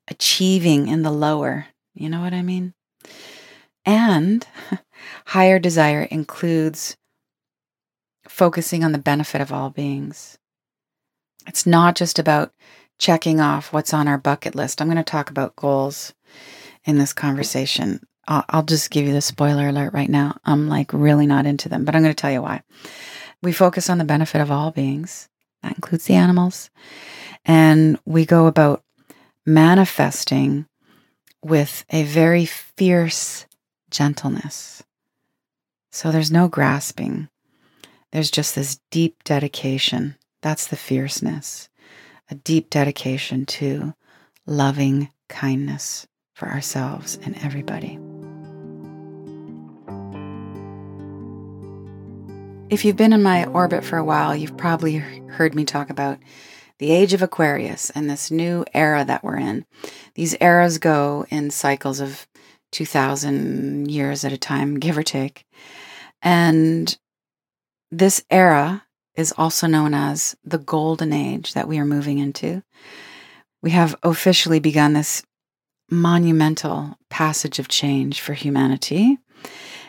achieving 0.07 0.87
in 0.87 1.03
the 1.03 1.11
lower. 1.11 1.67
You 1.93 2.09
know 2.09 2.21
what 2.21 2.33
I 2.33 2.41
mean? 2.41 2.73
And 3.85 4.45
higher 5.27 5.59
desire 5.59 6.03
includes 6.03 6.97
focusing 8.27 8.83
on 8.83 8.91
the 8.91 8.97
benefit 8.97 9.41
of 9.41 9.51
all 9.51 9.69
beings. 9.69 10.37
It's 11.47 11.65
not 11.65 11.95
just 11.95 12.19
about 12.19 12.53
checking 12.99 13.39
off 13.39 13.73
what's 13.73 13.93
on 13.93 14.07
our 14.07 14.17
bucket 14.17 14.53
list. 14.53 14.81
I'm 14.81 14.87
going 14.87 14.97
to 14.97 15.03
talk 15.03 15.29
about 15.29 15.55
goals 15.55 16.13
in 16.83 16.97
this 16.97 17.13
conversation. 17.13 18.05
I'll, 18.27 18.45
I'll, 18.49 18.63
just 18.63 18.91
give 18.91 19.07
you 19.07 19.13
the 19.13 19.21
spoiler 19.21 19.69
alert 19.69 19.93
right 19.93 20.09
now. 20.09 20.37
I'm 20.45 20.67
like 20.67 20.93
really 20.93 21.25
not 21.25 21.45
into 21.45 21.69
them, 21.69 21.85
but 21.85 21.95
I'm 21.95 22.03
going 22.03 22.13
to 22.13 22.21
tell 22.21 22.31
you 22.31 22.41
why. 22.41 22.61
We 23.41 23.53
focus 23.53 23.89
on 23.89 23.97
the 23.97 24.03
benefit 24.03 24.41
of 24.41 24.51
all 24.51 24.71
beings, 24.71 25.29
that 25.63 25.75
includes 25.75 26.05
the 26.05 26.15
animals. 26.15 26.69
And 27.45 27.97
we 28.05 28.25
go 28.25 28.47
about 28.47 28.83
manifesting 29.45 30.67
with 31.43 31.85
a 31.89 32.03
very 32.03 32.45
fierce 32.45 33.45
gentleness. 33.89 34.83
So 35.91 36.11
there's 36.11 36.31
no 36.31 36.47
grasping, 36.47 37.29
there's 38.11 38.29
just 38.29 38.55
this 38.55 38.79
deep 38.91 39.23
dedication. 39.23 40.15
That's 40.41 40.67
the 40.67 40.77
fierceness, 40.77 41.68
a 42.29 42.35
deep 42.35 42.69
dedication 42.69 43.45
to 43.45 43.93
loving 44.45 45.09
kindness 45.27 46.07
for 46.33 46.47
ourselves 46.47 47.17
and 47.23 47.37
everybody. 47.43 47.99
If 52.69 52.85
you've 52.85 52.95
been 52.95 53.13
in 53.13 53.23
my 53.23 53.45
orbit 53.45 53.83
for 53.83 53.97
a 53.97 54.03
while, 54.03 54.35
you've 54.35 54.57
probably 54.57 54.97
heard 54.97 55.55
me 55.55 55.65
talk 55.65 55.89
about 55.89 56.19
the 56.77 56.91
age 56.91 57.13
of 57.13 57.21
Aquarius 57.21 57.89
and 57.89 58.09
this 58.09 58.29
new 58.29 58.63
era 58.73 59.03
that 59.03 59.23
we're 59.23 59.37
in. 59.37 59.65
These 60.13 60.37
eras 60.39 60.77
go 60.77 61.25
in 61.29 61.49
cycles 61.49 61.99
of 61.99 62.27
2,000 62.71 63.89
years 63.89 64.23
at 64.23 64.31
a 64.31 64.37
time, 64.37 64.79
give 64.79 64.97
or 64.97 65.03
take. 65.03 65.45
And 66.21 66.95
this 67.91 68.23
era 68.29 68.83
is 69.19 69.33
also 69.37 69.67
known 69.67 69.93
as 69.93 70.35
the 70.43 70.57
golden 70.57 71.11
age 71.11 71.53
that 71.53 71.67
we 71.67 71.77
are 71.77 71.85
moving 71.85 72.19
into. 72.19 72.63
We 73.61 73.71
have 73.71 73.95
officially 74.01 74.59
begun 74.59 74.93
this 74.93 75.23
monumental 75.91 76.97
passage 77.09 77.59
of 77.59 77.67
change 77.67 78.21
for 78.21 78.33
humanity. 78.33 79.17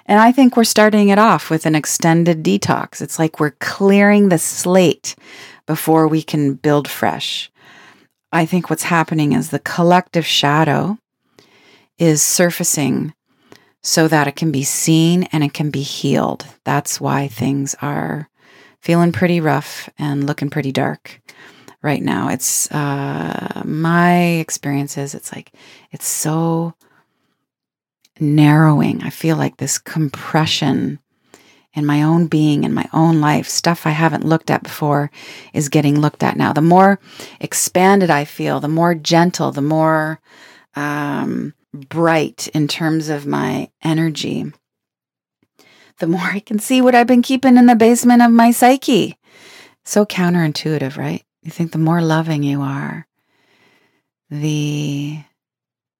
And 0.06 0.18
I 0.18 0.32
think 0.32 0.56
we're 0.56 0.64
starting 0.64 1.10
it 1.10 1.18
off 1.18 1.50
with 1.50 1.66
an 1.66 1.76
extended 1.76 2.42
detox. 2.42 3.00
It's 3.00 3.18
like 3.18 3.38
we're 3.38 3.52
clearing 3.60 4.28
the 4.28 4.38
slate 4.38 5.14
before 5.66 6.08
we 6.08 6.22
can 6.22 6.54
build 6.54 6.88
fresh. 6.88 7.50
I 8.32 8.46
think 8.46 8.68
what's 8.68 8.84
happening 8.84 9.32
is 9.32 9.50
the 9.50 9.58
collective 9.60 10.26
shadow 10.26 10.98
is 11.98 12.22
surfacing 12.22 13.14
so 13.82 14.08
that 14.08 14.26
it 14.26 14.36
can 14.36 14.50
be 14.50 14.64
seen 14.64 15.24
and 15.32 15.44
it 15.44 15.54
can 15.54 15.70
be 15.70 15.82
healed. 15.82 16.46
That's 16.64 17.00
why 17.00 17.28
things 17.28 17.76
are 17.80 18.29
feeling 18.80 19.12
pretty 19.12 19.40
rough 19.40 19.88
and 19.98 20.26
looking 20.26 20.50
pretty 20.50 20.72
dark 20.72 21.20
right 21.82 22.02
now. 22.02 22.28
It's 22.28 22.70
uh, 22.70 23.62
my 23.64 24.16
experiences. 24.38 25.14
It's 25.14 25.32
like 25.32 25.52
it's 25.90 26.06
so 26.06 26.74
narrowing. 28.18 29.02
I 29.02 29.10
feel 29.10 29.36
like 29.36 29.56
this 29.56 29.78
compression 29.78 30.98
in 31.72 31.86
my 31.86 32.02
own 32.02 32.26
being, 32.26 32.64
in 32.64 32.74
my 32.74 32.88
own 32.92 33.20
life, 33.20 33.48
stuff 33.48 33.86
I 33.86 33.90
haven't 33.90 34.24
looked 34.24 34.50
at 34.50 34.62
before 34.62 35.10
is 35.52 35.68
getting 35.68 36.00
looked 36.00 36.22
at 36.22 36.36
now. 36.36 36.52
The 36.52 36.60
more 36.60 36.98
expanded 37.40 38.10
I 38.10 38.24
feel, 38.24 38.60
the 38.60 38.68
more 38.68 38.94
gentle, 38.94 39.52
the 39.52 39.62
more 39.62 40.20
um, 40.74 41.54
bright 41.72 42.48
in 42.48 42.66
terms 42.66 43.08
of 43.08 43.26
my 43.26 43.70
energy. 43.82 44.52
The 46.00 46.06
more 46.06 46.20
I 46.20 46.40
can 46.40 46.58
see 46.58 46.82
what 46.82 46.94
I've 46.94 47.06
been 47.06 47.22
keeping 47.22 47.56
in 47.56 47.66
the 47.66 47.76
basement 47.76 48.22
of 48.22 48.30
my 48.30 48.50
psyche. 48.50 49.16
So 49.84 50.04
counterintuitive, 50.04 50.96
right? 50.96 51.22
You 51.42 51.50
think 51.50 51.72
the 51.72 51.78
more 51.78 52.02
loving 52.02 52.42
you 52.42 52.60
are, 52.62 53.06
the 54.28 55.20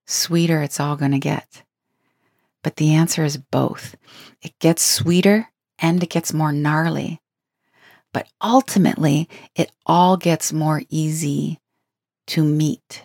sweeter 0.07 0.62
it's 0.62 0.80
all 0.80 0.97
going 0.97 1.12
to 1.12 1.19
get. 1.19 1.62
But 2.62 2.76
the 2.76 2.95
answer 2.95 3.25
is 3.25 3.37
both. 3.37 3.97
It 4.42 4.59
gets 4.59 4.83
sweeter 4.83 5.49
and 5.78 6.02
it 6.02 6.11
gets 6.11 6.33
more 6.33 6.52
gnarly. 6.52 7.21
But 8.12 8.26
ultimately, 8.42 9.28
it 9.54 9.71
all 9.87 10.16
gets 10.16 10.52
more 10.52 10.83
easy 10.90 11.59
to 12.28 12.45
meet. 12.45 13.04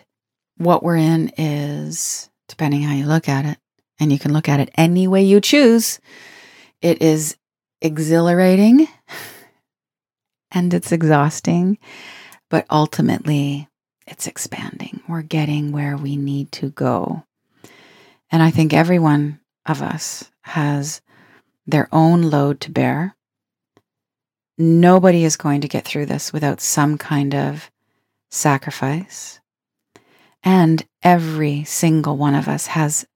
What 0.58 0.82
we're 0.82 0.96
in 0.96 1.32
is, 1.38 2.28
depending 2.48 2.82
how 2.82 2.94
you 2.94 3.06
look 3.06 3.28
at 3.28 3.44
it, 3.44 3.58
and 3.98 4.12
you 4.12 4.18
can 4.18 4.32
look 4.32 4.48
at 4.48 4.60
it 4.60 4.70
any 4.76 5.08
way 5.08 5.22
you 5.22 5.40
choose, 5.40 6.00
it 6.80 7.02
is 7.02 7.36
exhilarating 7.80 8.88
and 10.50 10.72
it's 10.72 10.92
exhausting, 10.92 11.78
but 12.50 12.66
ultimately, 12.70 13.68
it's 14.06 14.26
expanding. 14.26 15.02
We're 15.08 15.22
getting 15.22 15.72
where 15.72 15.96
we 15.96 16.16
need 16.16 16.52
to 16.52 16.70
go. 16.70 17.24
And 18.30 18.42
I 18.42 18.50
think 18.50 18.72
every 18.72 18.98
one 18.98 19.40
of 19.66 19.82
us 19.82 20.30
has 20.42 21.00
their 21.66 21.88
own 21.92 22.22
load 22.22 22.60
to 22.60 22.70
bear. 22.70 23.16
Nobody 24.58 25.24
is 25.24 25.36
going 25.36 25.60
to 25.62 25.68
get 25.68 25.84
through 25.84 26.06
this 26.06 26.32
without 26.32 26.60
some 26.60 26.96
kind 26.96 27.34
of 27.34 27.70
sacrifice. 28.30 29.40
And 30.42 30.86
every 31.02 31.64
single 31.64 32.16
one 32.16 32.34
of 32.34 32.48
us 32.48 32.68
has 32.68 33.06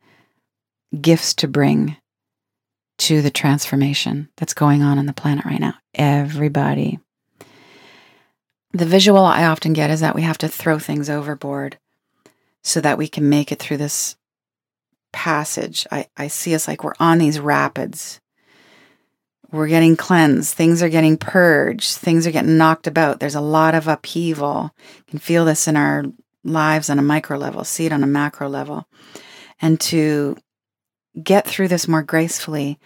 gifts 1.00 1.34
to 1.34 1.48
bring 1.48 1.96
to 3.00 3.22
the 3.22 3.30
transformation 3.30 4.28
that's 4.36 4.52
going 4.52 4.82
on 4.82 4.98
in 4.98 5.06
the 5.06 5.12
planet 5.12 5.46
right 5.46 5.60
now. 5.60 5.74
Everybody. 5.94 7.00
The 8.72 8.84
visual 8.84 9.24
I 9.24 9.46
often 9.46 9.72
get 9.72 9.90
is 9.90 10.00
that 10.00 10.14
we 10.14 10.22
have 10.22 10.38
to 10.38 10.48
throw 10.48 10.78
things 10.78 11.08
overboard 11.08 11.78
so 12.62 12.80
that 12.82 12.98
we 12.98 13.08
can 13.08 13.28
make 13.28 13.50
it 13.50 13.58
through 13.58 13.78
this 13.78 14.16
passage. 15.12 15.86
I, 15.90 16.08
I 16.16 16.28
see 16.28 16.54
us 16.54 16.68
like 16.68 16.84
we're 16.84 16.92
on 17.00 17.18
these 17.18 17.40
rapids. 17.40 18.20
We're 19.50 19.68
getting 19.68 19.96
cleansed. 19.96 20.54
Things 20.54 20.82
are 20.82 20.90
getting 20.90 21.16
purged. 21.16 21.96
Things 21.96 22.26
are 22.26 22.30
getting 22.30 22.58
knocked 22.58 22.86
about. 22.86 23.18
There's 23.18 23.34
a 23.34 23.40
lot 23.40 23.74
of 23.74 23.88
upheaval. 23.88 24.74
You 24.98 25.04
can 25.08 25.18
feel 25.18 25.46
this 25.46 25.66
in 25.66 25.76
our 25.76 26.04
lives 26.44 26.90
on 26.90 26.98
a 26.98 27.02
micro 27.02 27.38
level, 27.38 27.64
see 27.64 27.86
it 27.86 27.92
on 27.92 28.02
a 28.02 28.06
macro 28.06 28.48
level. 28.48 28.86
And 29.60 29.80
to 29.80 30.36
get 31.22 31.46
through 31.46 31.68
this 31.68 31.88
more 31.88 32.02
gracefully, 32.02 32.78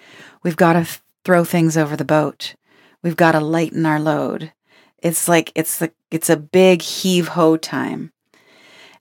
we've 0.42 0.56
got 0.56 0.74
to 0.74 0.86
throw 1.24 1.44
things 1.44 1.76
over 1.76 1.96
the 1.96 2.04
boat. 2.04 2.54
We've 3.02 3.16
got 3.16 3.32
to 3.32 3.40
lighten 3.40 3.86
our 3.86 4.00
load. 4.00 4.52
It's 4.98 5.28
like 5.28 5.52
it's 5.54 5.78
the 5.78 5.92
it's 6.10 6.30
a 6.30 6.36
big 6.36 6.82
heave 6.82 7.28
ho 7.28 7.56
time. 7.56 8.12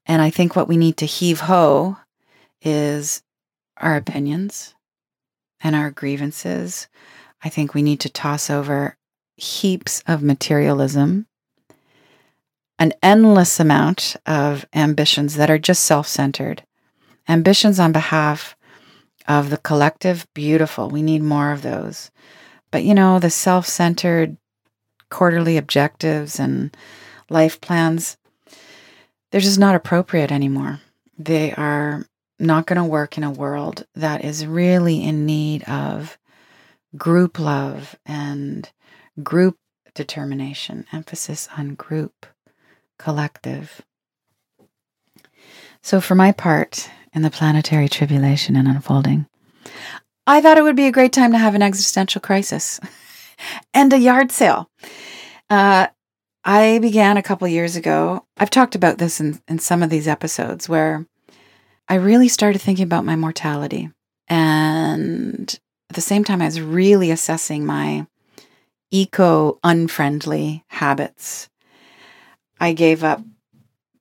And 0.05 0.21
I 0.21 0.29
think 0.29 0.55
what 0.55 0.67
we 0.67 0.77
need 0.77 0.97
to 0.97 1.05
heave 1.05 1.41
ho 1.41 1.97
is 2.61 3.23
our 3.77 3.95
opinions 3.95 4.75
and 5.61 5.75
our 5.75 5.91
grievances. 5.91 6.87
I 7.43 7.49
think 7.49 7.73
we 7.73 7.81
need 7.81 7.99
to 8.01 8.09
toss 8.09 8.49
over 8.49 8.97
heaps 9.35 10.03
of 10.07 10.21
materialism, 10.21 11.27
an 12.77 12.93
endless 13.01 13.59
amount 13.59 14.15
of 14.25 14.65
ambitions 14.73 15.35
that 15.35 15.49
are 15.49 15.57
just 15.57 15.83
self 15.83 16.07
centered, 16.07 16.63
ambitions 17.27 17.79
on 17.79 17.91
behalf 17.91 18.55
of 19.27 19.49
the 19.49 19.57
collective, 19.57 20.27
beautiful. 20.33 20.89
We 20.89 21.01
need 21.01 21.21
more 21.21 21.51
of 21.51 21.61
those. 21.61 22.11
But 22.71 22.83
you 22.83 22.93
know, 22.93 23.19
the 23.19 23.29
self 23.29 23.67
centered 23.67 24.38
quarterly 25.09 25.57
objectives 25.57 26.39
and 26.39 26.75
life 27.29 27.62
plans, 27.62 28.17
they're 29.31 29.41
just 29.41 29.59
not 29.59 29.75
appropriate 29.75 30.31
anymore. 30.31 30.79
They 31.17 31.53
are 31.53 32.05
not 32.39 32.65
going 32.65 32.77
to 32.77 32.83
work 32.83 33.17
in 33.17 33.23
a 33.23 33.31
world 33.31 33.86
that 33.95 34.25
is 34.25 34.45
really 34.45 35.03
in 35.03 35.25
need 35.25 35.63
of 35.63 36.17
group 36.97 37.39
love 37.39 37.95
and 38.05 38.71
group 39.21 39.57
determination, 39.93 40.86
emphasis 40.91 41.47
on 41.57 41.75
group, 41.75 42.25
collective. 42.97 43.81
So, 45.81 46.01
for 46.01 46.15
my 46.15 46.31
part 46.31 46.89
in 47.13 47.21
the 47.21 47.30
planetary 47.30 47.88
tribulation 47.89 48.56
and 48.56 48.67
unfolding, 48.67 49.28
I 50.26 50.41
thought 50.41 50.58
it 50.58 50.63
would 50.63 50.76
be 50.76 50.88
a 50.88 50.91
great 50.91 51.13
time 51.13 51.32
to 51.32 51.38
have 51.38 51.56
an 51.56 51.62
existential 51.62 52.21
crisis 52.21 52.80
and 53.73 53.91
a 53.91 53.99
yard 53.99 54.32
sale. 54.32 54.69
Uh, 55.49 55.88
I 56.45 56.80
began 56.80 57.17
a 57.17 57.23
couple 57.23 57.47
years 57.47 57.76
ago. 57.76 58.26
I've 58.38 58.49
talked 58.49 58.76
about 58.76 58.97
this 58.97 59.19
in, 59.19 59.39
in 59.47 59.60
some 59.60 59.84
of 59.84 59.89
these 59.89 60.08
episodes 60.08 60.67
where 60.67 61.06
I 61.88 61.95
really 61.95 62.28
started 62.28 62.60
thinking 62.60 62.84
about 62.84 63.06
my 63.06 63.15
mortality. 63.15 63.89
And 64.28 65.60
at 65.89 65.95
the 65.95 66.02
same 66.02 66.23
time, 66.23 66.41
I 66.41 66.45
was 66.45 66.62
really 66.62 67.12
assessing 67.12 67.65
my 67.65 68.08
eco 68.91 69.60
unfriendly 69.63 70.63
habits. 70.67 71.49
I 72.60 72.73
gave 72.73 73.04
up 73.04 73.21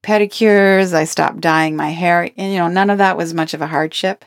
pedicures, 0.02 0.92
I 0.92 1.04
stopped 1.04 1.40
dyeing 1.40 1.76
my 1.76 1.90
hair. 1.90 2.30
And, 2.36 2.52
you 2.52 2.58
know, 2.58 2.68
none 2.68 2.90
of 2.90 2.98
that 2.98 3.16
was 3.16 3.34
much 3.34 3.54
of 3.54 3.60
a 3.60 3.66
hardship. 3.66 4.24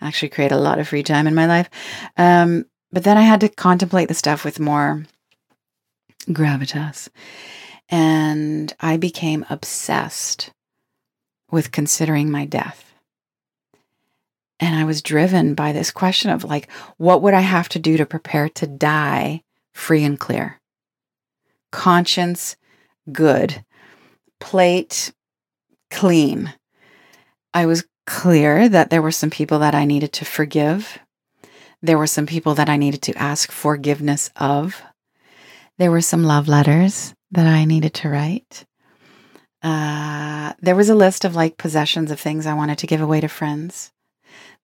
I 0.00 0.08
actually 0.08 0.28
created 0.28 0.54
a 0.54 0.60
lot 0.60 0.78
of 0.78 0.88
free 0.88 1.02
time 1.02 1.26
in 1.26 1.34
my 1.34 1.46
life. 1.46 1.70
Um, 2.16 2.66
but 2.92 3.04
then 3.04 3.16
I 3.16 3.22
had 3.22 3.40
to 3.40 3.48
contemplate 3.48 4.08
the 4.08 4.14
stuff 4.14 4.44
with 4.44 4.60
more 4.60 5.04
gravitas. 6.28 7.08
And 7.88 8.72
I 8.80 8.96
became 8.96 9.44
obsessed 9.50 10.52
with 11.50 11.72
considering 11.72 12.30
my 12.30 12.44
death. 12.44 12.94
And 14.60 14.74
I 14.74 14.84
was 14.84 15.02
driven 15.02 15.54
by 15.54 15.72
this 15.72 15.90
question 15.90 16.30
of 16.30 16.44
like, 16.44 16.70
what 16.96 17.22
would 17.22 17.34
I 17.34 17.40
have 17.40 17.68
to 17.70 17.78
do 17.78 17.96
to 17.96 18.06
prepare 18.06 18.48
to 18.50 18.66
die 18.66 19.42
free 19.72 20.04
and 20.04 20.18
clear? 20.18 20.60
Conscience, 21.70 22.56
good. 23.12 23.64
Plate, 24.44 25.10
clean. 25.90 26.52
I 27.54 27.64
was 27.64 27.86
clear 28.06 28.68
that 28.68 28.90
there 28.90 29.00
were 29.00 29.10
some 29.10 29.30
people 29.30 29.58
that 29.60 29.74
I 29.74 29.86
needed 29.86 30.12
to 30.12 30.26
forgive. 30.26 30.98
There 31.80 31.96
were 31.96 32.06
some 32.06 32.26
people 32.26 32.54
that 32.56 32.68
I 32.68 32.76
needed 32.76 33.00
to 33.02 33.14
ask 33.14 33.50
forgiveness 33.50 34.30
of. 34.36 34.82
There 35.78 35.90
were 35.90 36.02
some 36.02 36.24
love 36.24 36.46
letters 36.46 37.14
that 37.30 37.46
I 37.46 37.64
needed 37.64 37.94
to 37.94 38.10
write. 38.10 38.66
Uh, 39.62 40.52
there 40.60 40.76
was 40.76 40.90
a 40.90 40.94
list 40.94 41.24
of 41.24 41.34
like 41.34 41.56
possessions 41.56 42.10
of 42.10 42.20
things 42.20 42.46
I 42.46 42.52
wanted 42.52 42.76
to 42.78 42.86
give 42.86 43.00
away 43.00 43.22
to 43.22 43.28
friends 43.28 43.92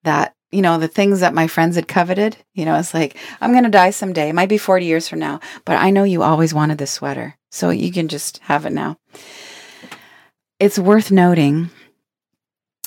that, 0.04 0.34
you 0.52 0.60
know, 0.60 0.78
the 0.78 0.88
things 0.88 1.20
that 1.20 1.32
my 1.32 1.46
friends 1.46 1.76
had 1.76 1.88
coveted. 1.88 2.36
You 2.52 2.66
know, 2.66 2.78
it's 2.78 2.92
like, 2.92 3.16
I'm 3.40 3.52
going 3.52 3.64
to 3.64 3.70
die 3.70 3.90
someday. 3.90 4.28
It 4.28 4.34
might 4.34 4.50
be 4.50 4.58
40 4.58 4.84
years 4.84 5.08
from 5.08 5.20
now, 5.20 5.40
but 5.64 5.78
I 5.78 5.88
know 5.88 6.04
you 6.04 6.22
always 6.22 6.52
wanted 6.52 6.76
this 6.76 6.90
sweater. 6.90 7.38
So 7.50 7.70
you 7.70 7.90
can 7.90 8.08
just 8.08 8.38
have 8.42 8.66
it 8.66 8.72
now. 8.72 8.98
It's 10.60 10.78
worth 10.78 11.10
noting 11.10 11.70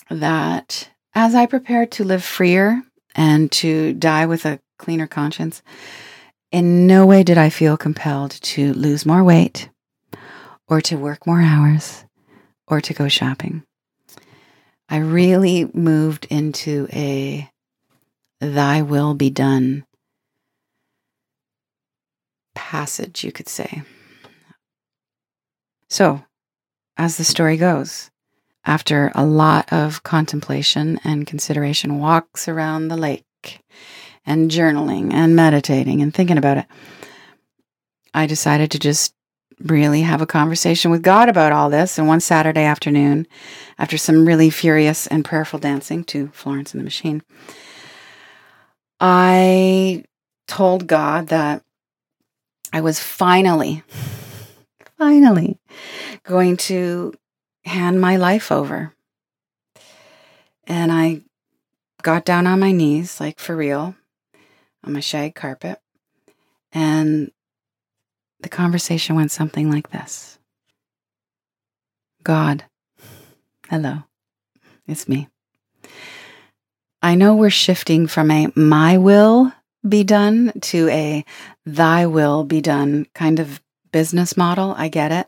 that 0.07 0.91
as 1.15 1.33
I 1.33 1.47
prepared 1.47 1.91
to 1.93 2.03
live 2.03 2.23
freer 2.23 2.83
and 3.15 3.51
to 3.53 3.93
die 3.93 4.27
with 4.27 4.45
a 4.45 4.59
cleaner 4.77 5.07
conscience, 5.07 5.63
in 6.51 6.85
no 6.85 7.07
way 7.07 7.23
did 7.23 7.39
I 7.39 7.49
feel 7.49 7.75
compelled 7.75 8.29
to 8.29 8.73
lose 8.73 9.07
more 9.07 9.23
weight 9.23 9.69
or 10.67 10.81
to 10.81 10.97
work 10.97 11.25
more 11.25 11.41
hours 11.41 12.05
or 12.67 12.79
to 12.79 12.93
go 12.93 13.07
shopping. 13.07 13.63
I 14.87 14.97
really 14.97 15.67
moved 15.73 16.27
into 16.29 16.87
a 16.93 17.49
thy 18.39 18.83
will 18.83 19.15
be 19.15 19.31
done 19.31 19.83
passage, 22.53 23.23
you 23.23 23.31
could 23.31 23.49
say. 23.49 23.81
So, 25.89 26.23
as 26.97 27.17
the 27.17 27.23
story 27.23 27.57
goes, 27.57 28.11
after 28.65 29.11
a 29.15 29.25
lot 29.25 29.71
of 29.73 30.03
contemplation 30.03 30.99
and 31.03 31.27
consideration, 31.27 31.99
walks 31.99 32.47
around 32.47 32.87
the 32.87 32.97
lake 32.97 33.25
and 34.25 34.49
journaling 34.49 35.11
and 35.11 35.35
meditating 35.35 36.01
and 36.01 36.13
thinking 36.13 36.37
about 36.37 36.57
it, 36.57 36.65
I 38.13 38.25
decided 38.25 38.71
to 38.71 38.79
just 38.79 39.13
really 39.59 40.01
have 40.01 40.21
a 40.21 40.25
conversation 40.25 40.91
with 40.91 41.03
God 41.03 41.29
about 41.29 41.51
all 41.51 41.69
this. 41.69 41.97
And 41.97 42.07
one 42.07 42.19
Saturday 42.19 42.63
afternoon, 42.63 43.27
after 43.77 43.97
some 43.97 44.25
really 44.25 44.49
furious 44.49 45.07
and 45.07 45.25
prayerful 45.25 45.59
dancing 45.59 46.03
to 46.05 46.29
Florence 46.33 46.73
and 46.73 46.81
the 46.81 46.85
Machine, 46.85 47.21
I 48.99 50.03
told 50.47 50.87
God 50.87 51.27
that 51.27 51.63
I 52.71 52.81
was 52.81 52.99
finally, 52.99 53.83
finally 55.03 55.59
going 56.23 56.55
to 56.55 57.13
hand 57.65 57.99
my 57.99 58.15
life 58.15 58.53
over. 58.53 58.93
And 60.65 60.93
I 60.93 61.23
got 62.01 62.23
down 62.23 62.47
on 62.47 62.61
my 62.61 62.71
knees, 62.71 63.19
like 63.19 63.37
for 63.37 63.53
real, 63.53 63.95
on 64.81 64.93
my 64.93 65.01
shag 65.01 65.35
carpet. 65.35 65.79
And 66.71 67.31
the 68.39 68.47
conversation 68.47 69.17
went 69.17 69.31
something 69.31 69.69
like 69.69 69.89
this 69.89 70.39
God, 72.23 72.63
hello, 73.67 74.03
it's 74.87 75.09
me. 75.09 75.27
I 77.01 77.15
know 77.15 77.35
we're 77.35 77.49
shifting 77.49 78.07
from 78.07 78.31
a 78.31 78.47
my 78.55 78.97
will 78.97 79.51
be 79.85 80.05
done 80.05 80.53
to 80.61 80.87
a 80.87 81.25
thy 81.65 82.05
will 82.05 82.45
be 82.45 82.61
done 82.61 83.05
kind 83.13 83.41
of 83.41 83.61
business 83.93 84.35
model. 84.35 84.75
I 84.77 84.89
get 84.89 85.13
it. 85.13 85.27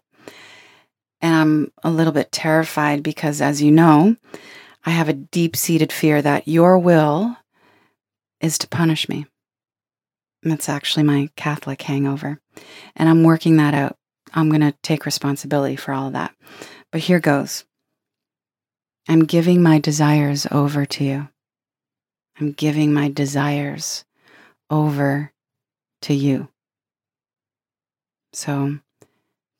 And 1.21 1.33
I'm 1.33 1.71
a 1.83 1.89
little 1.89 2.11
bit 2.11 2.33
terrified 2.33 3.01
because, 3.01 3.41
as 3.41 3.61
you 3.61 3.71
know, 3.71 4.17
I 4.85 4.89
have 4.89 5.07
a 5.07 5.13
deep 5.13 5.55
seated 5.55 5.93
fear 5.93 6.21
that 6.21 6.47
your 6.49 6.77
will 6.77 7.37
is 8.41 8.57
to 8.59 8.67
punish 8.67 9.07
me. 9.07 9.25
That's 10.43 10.69
actually 10.69 11.03
my 11.03 11.29
Catholic 11.37 11.81
hangover. 11.81 12.39
And 12.95 13.07
I'm 13.07 13.23
working 13.23 13.57
that 13.57 13.73
out. 13.73 13.97
I'm 14.33 14.49
going 14.49 14.61
to 14.61 14.75
take 14.83 15.05
responsibility 15.05 15.77
for 15.77 15.93
all 15.93 16.07
of 16.07 16.13
that. 16.13 16.35
But 16.91 17.01
here 17.01 17.19
goes 17.19 17.65
I'm 19.07 19.25
giving 19.25 19.63
my 19.63 19.79
desires 19.79 20.45
over 20.51 20.85
to 20.85 21.03
you. 21.03 21.29
I'm 22.39 22.51
giving 22.51 22.93
my 22.93 23.09
desires 23.09 24.03
over 24.69 25.31
to 26.01 26.13
you. 26.13 26.49
So 28.35 28.79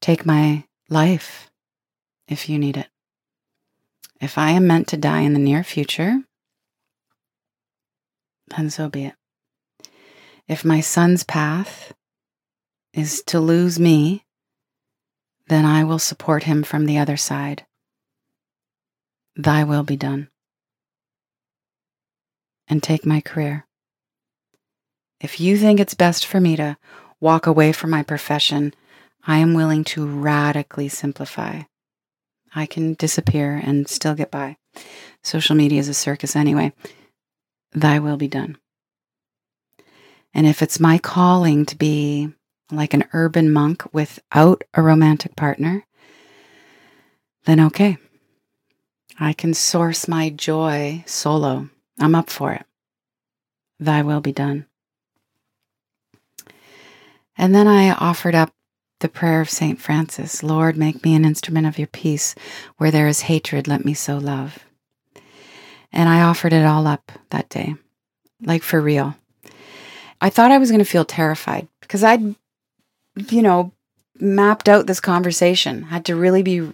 take 0.02 0.26
my 0.26 0.66
life 0.90 1.50
if 2.28 2.50
you 2.50 2.60
need 2.60 2.76
it. 2.76 2.88
If 4.20 4.38
I 4.38 4.52
am 4.52 4.68
meant 4.68 4.90
to 4.90 4.98
die 4.98 5.22
in 5.22 5.32
the 5.32 5.40
near 5.40 5.64
future, 5.64 6.24
then 8.50 8.70
so 8.70 8.90
be 8.90 9.06
it. 9.06 9.16
If 10.50 10.66
my 10.66 10.82
son's 10.82 11.24
path 11.24 11.94
is 12.94 13.24
to 13.28 13.40
lose 13.40 13.80
me, 13.80 14.26
then 15.48 15.64
I 15.64 15.86
will 15.86 15.98
support 15.98 16.44
him 16.44 16.62
from 16.62 16.86
the 16.86 16.98
other 16.98 17.16
side. 17.16 17.66
Thy 19.38 19.64
will 19.64 19.84
be 19.84 19.96
done 19.96 20.28
and 22.68 22.84
take 22.84 23.06
my 23.06 23.22
career. 23.22 23.68
If 25.22 25.40
you 25.40 25.58
think 25.58 25.80
it's 25.80 25.94
best 25.94 26.26
for 26.26 26.42
me 26.42 26.58
to 26.58 26.76
walk 27.26 27.48
away 27.48 27.72
from 27.72 27.90
my 27.90 28.04
profession, 28.04 28.72
I 29.26 29.40
am 29.40 29.56
willing 29.56 29.84
to 29.86 30.06
radically 30.06 30.88
simplify. 30.88 31.64
I 32.54 32.68
can 32.68 32.94
disappear 32.94 33.60
and 33.66 33.90
still 33.90 34.14
get 34.14 34.30
by. 34.30 34.58
Social 35.24 35.56
media 35.56 35.80
is 35.80 35.90
a 35.90 35.96
circus 35.96 36.36
anyway. 36.36 36.72
Thy 37.74 37.98
will 37.98 38.18
be 38.18 38.28
done. 38.28 38.60
And 40.36 40.46
if 40.46 40.62
it's 40.62 40.80
my 40.80 41.00
calling 41.00 41.66
to 41.66 41.76
be 41.76 42.30
like 42.72 42.94
an 42.94 43.06
urban 43.12 43.52
monk 43.52 43.92
without 43.92 44.64
a 44.76 44.84
romantic 44.84 45.36
partner, 45.36 45.84
then 47.46 47.60
okay. 47.60 47.98
I 49.20 49.34
can 49.34 49.56
source 49.56 50.08
my 50.08 50.30
joy 50.30 51.04
solo. 51.08 51.70
I'm 52.00 52.14
up 52.14 52.30
for 52.30 52.54
it. 52.54 52.66
Thy 53.80 54.04
will 54.04 54.22
be 54.22 54.32
done. 54.32 54.68
And 57.38 57.54
then 57.54 57.68
I 57.68 57.92
offered 57.92 58.36
up 58.36 58.52
the 59.00 59.10
prayer 59.10 59.42
of 59.42 59.50
St. 59.50 59.80
Francis 59.80 60.42
Lord, 60.42 60.78
make 60.78 61.04
me 61.04 61.16
an 61.16 61.26
instrument 61.26 61.68
of 61.68 61.78
your 61.78 61.88
peace. 61.88 62.34
Where 62.78 62.92
there 62.92 63.08
is 63.08 63.22
hatred, 63.22 63.68
let 63.68 63.86
me 63.86 63.94
sow 63.94 64.18
love. 64.18 64.60
And 65.92 66.10
I 66.10 66.22
offered 66.22 66.54
it 66.54 66.66
all 66.66 66.88
up 66.88 67.12
that 67.30 67.50
day, 67.50 67.76
like 68.42 68.64
for 68.64 68.82
real. 68.82 69.16
I 70.22 70.30
thought 70.30 70.52
I 70.52 70.58
was 70.58 70.72
going 70.72 70.80
to 70.80 70.86
feel 70.86 71.06
terrified 71.06 71.68
because 71.82 72.04
I'd, 72.04 72.36
you 73.30 73.42
know, 73.42 73.72
mapped 74.20 74.70
out 74.70 74.88
this 74.88 75.00
conversation, 75.00 75.84
had 75.84 76.06
to 76.06 76.16
really 76.16 76.42
be 76.42 76.72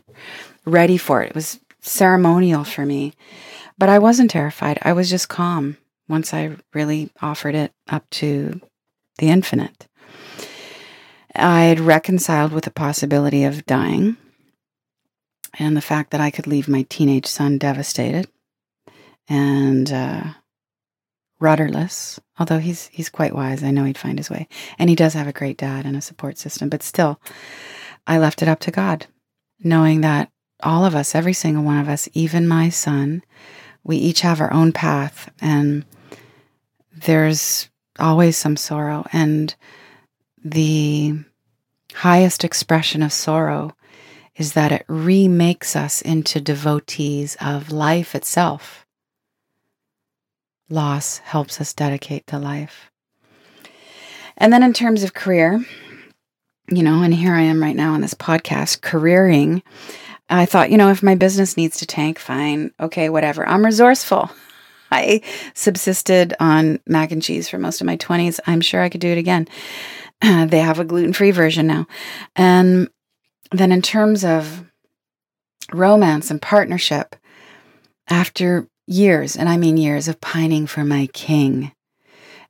ready 0.65 0.97
for 0.97 1.23
it. 1.23 1.29
It 1.29 1.35
was 1.35 1.59
ceremonial 1.81 2.63
for 2.63 2.85
me. 2.85 3.13
But 3.77 3.89
I 3.89 3.99
wasn't 3.99 4.31
terrified. 4.31 4.77
I 4.83 4.93
was 4.93 5.09
just 5.09 5.27
calm 5.27 5.77
once 6.07 6.33
I 6.33 6.55
really 6.73 7.09
offered 7.21 7.55
it 7.55 7.73
up 7.89 8.07
to 8.11 8.61
the 9.17 9.29
infinite. 9.29 9.87
I 11.35 11.63
had 11.63 11.79
reconciled 11.79 12.51
with 12.51 12.65
the 12.65 12.71
possibility 12.71 13.43
of 13.43 13.65
dying 13.65 14.17
and 15.57 15.75
the 15.75 15.81
fact 15.81 16.11
that 16.11 16.21
I 16.21 16.31
could 16.31 16.47
leave 16.47 16.67
my 16.67 16.85
teenage 16.89 17.25
son 17.25 17.57
devastated 17.57 18.27
and 19.27 19.91
uh, 19.91 20.23
rudderless. 21.39 22.19
Although 22.39 22.59
he's 22.59 22.87
he's 22.87 23.09
quite 23.09 23.35
wise, 23.35 23.63
I 23.63 23.71
know 23.71 23.83
he'd 23.83 23.97
find 23.97 24.17
his 24.17 24.29
way, 24.29 24.47
and 24.79 24.89
he 24.89 24.95
does 24.95 25.13
have 25.13 25.27
a 25.27 25.33
great 25.33 25.57
dad 25.57 25.85
and 25.85 25.95
a 25.95 26.01
support 26.01 26.37
system. 26.37 26.69
But 26.69 26.83
still, 26.83 27.19
I 28.07 28.17
left 28.17 28.41
it 28.41 28.47
up 28.47 28.59
to 28.61 28.71
God, 28.71 29.05
knowing 29.63 30.01
that 30.01 30.29
all 30.63 30.85
of 30.85 30.95
us, 30.95 31.15
every 31.15 31.33
single 31.33 31.63
one 31.63 31.79
of 31.79 31.89
us, 31.89 32.09
even 32.13 32.47
my 32.47 32.69
son, 32.69 33.23
we 33.83 33.97
each 33.97 34.21
have 34.21 34.41
our 34.41 34.53
own 34.53 34.71
path 34.71 35.31
and 35.41 35.85
there's 36.93 37.69
always 37.99 38.37
some 38.37 38.57
sorrow 38.57 39.05
and 39.11 39.55
the 40.43 41.13
highest 41.93 42.43
expression 42.43 43.01
of 43.01 43.13
sorrow 43.13 43.75
is 44.35 44.53
that 44.53 44.71
it 44.71 44.85
remakes 44.87 45.75
us 45.75 46.01
into 46.01 46.39
devotees 46.39 47.35
of 47.41 47.71
life 47.71 48.15
itself. 48.15 48.85
Loss 50.69 51.19
helps 51.19 51.59
us 51.59 51.73
dedicate 51.73 52.25
to 52.27 52.39
life. 52.39 52.89
And 54.37 54.51
then, 54.51 54.63
in 54.63 54.73
terms 54.73 55.03
of 55.03 55.13
career, 55.13 55.63
you 56.69 56.81
know, 56.81 57.03
and 57.03 57.13
here 57.13 57.35
I 57.35 57.41
am 57.41 57.61
right 57.61 57.75
now 57.75 57.93
on 57.93 58.01
this 58.01 58.13
podcast, 58.13 58.81
careering 58.81 59.61
I 60.31 60.45
thought, 60.45 60.71
you 60.71 60.77
know, 60.77 60.89
if 60.89 61.03
my 61.03 61.15
business 61.15 61.57
needs 61.57 61.77
to 61.79 61.85
tank, 61.85 62.17
fine. 62.17 62.71
Okay, 62.79 63.09
whatever. 63.09 63.47
I'm 63.47 63.65
resourceful. 63.65 64.31
I 64.91 65.21
subsisted 65.53 66.33
on 66.39 66.79
mac 66.87 67.11
and 67.11 67.21
cheese 67.21 67.49
for 67.49 67.57
most 67.57 67.81
of 67.81 67.87
my 67.87 67.97
20s. 67.97 68.39
I'm 68.47 68.61
sure 68.61 68.81
I 68.81 68.89
could 68.89 69.01
do 69.01 69.09
it 69.09 69.17
again. 69.17 69.47
they 70.47 70.59
have 70.59 70.79
a 70.79 70.85
gluten 70.85 71.13
free 71.13 71.31
version 71.31 71.67
now. 71.67 71.87
And 72.35 72.89
then, 73.51 73.71
in 73.71 73.81
terms 73.81 74.23
of 74.23 74.65
romance 75.73 76.31
and 76.31 76.41
partnership, 76.41 77.15
after 78.09 78.67
years, 78.87 79.35
and 79.35 79.49
I 79.49 79.57
mean 79.57 79.77
years 79.77 80.07
of 80.07 80.21
pining 80.21 80.67
for 80.67 80.83
my 80.83 81.07
king, 81.13 81.71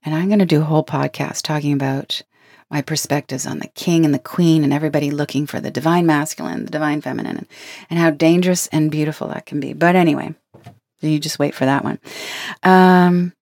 and 0.04 0.16
I'm 0.16 0.28
going 0.28 0.40
to 0.40 0.46
do 0.46 0.62
a 0.62 0.66
whole 0.66 0.84
podcast 0.84 1.44
talking 1.44 1.74
about 1.74 2.22
my 2.70 2.82
perspectives 2.82 3.46
on 3.46 3.60
the 3.60 3.68
king 3.68 4.06
and 4.06 4.14
the 4.14 4.20
queen 4.20 4.64
and 4.64 4.72
everybody 4.74 5.12
looking 5.12 5.46
for 5.46 5.60
the 5.60 5.70
divine 5.70 6.06
masculine, 6.06 6.66
the 6.66 6.72
divine 6.72 7.02
feminine, 7.02 7.38
and, 7.38 7.48
and 7.90 8.00
how 8.00 8.10
dangerous 8.10 8.68
and 8.68 8.90
beautiful 8.90 9.28
that 9.28 9.46
can 9.46 9.60
be. 9.60 9.74
But 9.74 9.96
anyway, 9.96 10.34
you 11.02 11.20
just 11.20 11.38
wait 11.38 11.54
for 11.54 11.66
that 11.66 11.84
one. 11.84 12.00
Um, 12.64 13.34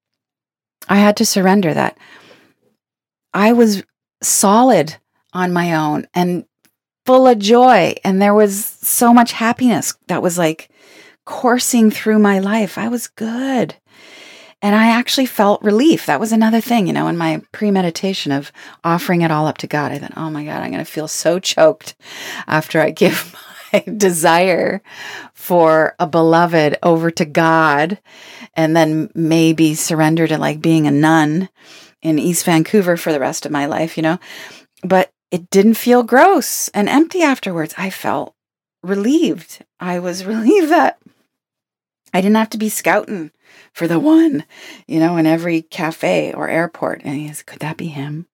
I 0.90 0.96
had 0.96 1.18
to 1.18 1.26
surrender 1.26 1.74
that. 1.74 1.98
I 3.34 3.54
was 3.54 3.84
solid 4.22 4.98
on 5.34 5.54
my 5.54 5.74
own 5.74 6.08
and 6.14 6.46
full 7.06 7.28
of 7.28 7.40
joy. 7.40 7.96
And 8.04 8.22
there 8.22 8.34
was 8.34 8.66
so 8.66 9.14
much 9.14 9.32
happiness 9.32 9.96
that 10.08 10.22
was 10.22 10.38
like 10.38 10.70
coursing 11.26 11.92
through 11.92 12.20
my 12.20 12.40
life. 12.40 12.78
I 12.78 12.88
was 12.88 13.08
good. 13.08 13.76
And 14.62 14.76
I 14.76 14.88
actually 14.88 15.26
felt 15.26 15.64
relief. 15.64 16.06
That 16.06 16.20
was 16.20 16.34
another 16.34 16.60
thing, 16.60 16.88
you 16.88 16.94
know, 16.94 17.08
in 17.08 17.18
my 17.18 17.42
premeditation 17.54 18.32
of 18.34 18.52
offering 18.84 19.22
it 19.22 19.32
all 19.32 19.48
up 19.48 19.58
to 19.60 19.68
God. 19.68 19.92
I 19.92 20.00
thought, 20.00 20.18
oh 20.18 20.30
my 20.30 20.44
God, 20.44 20.62
I'm 20.62 20.72
going 20.72 20.84
to 20.84 20.92
feel 20.92 21.08
so 21.08 21.40
choked 21.40 21.96
after 22.46 22.82
I 22.82 22.92
give 22.92 23.36
my 23.74 23.80
desire 23.96 24.82
for 25.34 25.96
a 25.98 26.08
beloved 26.08 26.78
over 26.84 27.10
to 27.12 27.26
God 27.26 28.00
and 28.54 28.76
then 28.76 29.10
maybe 29.16 29.76
surrender 29.76 30.28
to 30.28 30.38
like 30.38 30.62
being 30.62 30.88
a 30.88 30.92
nun 30.92 31.48
in 32.02 32.20
East 32.20 32.46
Vancouver 32.46 32.98
for 32.98 33.12
the 33.12 33.20
rest 33.20 33.46
of 33.46 33.52
my 33.52 33.66
life, 33.66 33.98
you 33.98 34.04
know. 34.04 34.20
But 34.84 35.12
it 35.32 35.50
didn't 35.50 35.76
feel 35.76 36.04
gross 36.04 36.70
and 36.70 36.90
empty 36.90 37.22
afterwards. 37.22 37.74
I 37.78 37.90
felt 37.90 38.34
relieved. 38.82 39.66
I 39.80 40.00
was 40.00 40.26
relieved 40.26 40.70
that 40.70 41.00
I 42.14 42.22
didn't 42.22 42.38
have 42.38 42.50
to 42.52 42.58
be 42.58 42.70
scouting 42.70 43.32
for 43.74 43.88
the 43.88 44.00
one, 44.00 44.46
you 44.88 45.00
know, 45.00 45.18
in 45.18 45.26
every 45.26 45.62
cafe 45.62 46.34
or 46.34 46.50
airport. 46.50 47.02
And 47.04 47.16
he 47.16 47.32
could 47.44 47.60
that 47.60 47.78
be 47.78 47.88
him? 47.88 48.28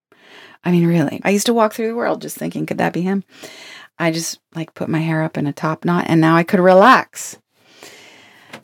I 0.64 0.72
mean, 0.72 0.86
really, 0.86 1.20
I 1.24 1.30
used 1.30 1.46
to 1.46 1.54
walk 1.54 1.72
through 1.72 1.88
the 1.88 1.94
world 1.94 2.22
just 2.22 2.36
thinking, 2.36 2.66
could 2.66 2.78
that 2.78 2.92
be 2.92 3.02
him? 3.02 3.22
I 3.98 4.10
just 4.10 4.40
like 4.54 4.74
put 4.74 4.88
my 4.88 4.98
hair 4.98 5.22
up 5.22 5.38
in 5.38 5.46
a 5.46 5.52
top 5.52 5.84
knot 5.84 6.06
and 6.08 6.20
now 6.20 6.36
I 6.36 6.42
could 6.42 6.60
relax. 6.60 7.38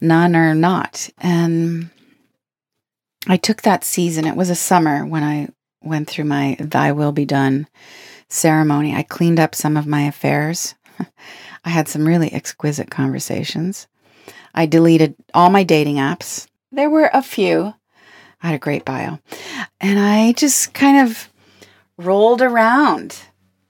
Nun 0.01 0.35
or 0.35 0.55
not. 0.55 1.09
And 1.19 1.91
I 3.29 3.37
took 3.37 3.63
that 3.63 3.85
season, 3.85 4.27
it 4.27 4.37
was 4.37 4.51
a 4.51 4.55
summer 4.55 5.07
when 5.07 5.23
I 5.23 5.49
went 5.83 6.09
through 6.09 6.25
my 6.25 6.57
Thy 6.59 6.93
Will 6.93 7.13
Be 7.13 7.25
Done 7.25 7.69
ceremony. 8.29 8.95
I 8.95 9.03
cleaned 9.03 9.39
up 9.39 9.55
some 9.55 9.77
of 9.77 9.87
my 9.87 10.03
affairs. 10.03 10.75
I 11.65 11.71
had 11.71 11.89
some 11.89 12.07
really 12.07 12.33
exquisite 12.33 12.91
conversations. 12.91 13.87
I 14.55 14.67
deleted 14.67 15.15
all 15.35 15.51
my 15.51 15.63
dating 15.63 15.97
apps. 15.97 16.47
There 16.73 16.91
were 16.91 17.11
a 17.13 17.23
few. 17.23 17.75
I 18.43 18.49
had 18.49 18.55
a 18.57 18.59
great 18.59 18.85
bio. 18.85 19.19
and 19.81 19.99
I 19.99 20.33
just 20.33 20.75
kind 20.75 21.09
of 21.09 21.29
rolled 21.97 22.43
around 22.43 23.17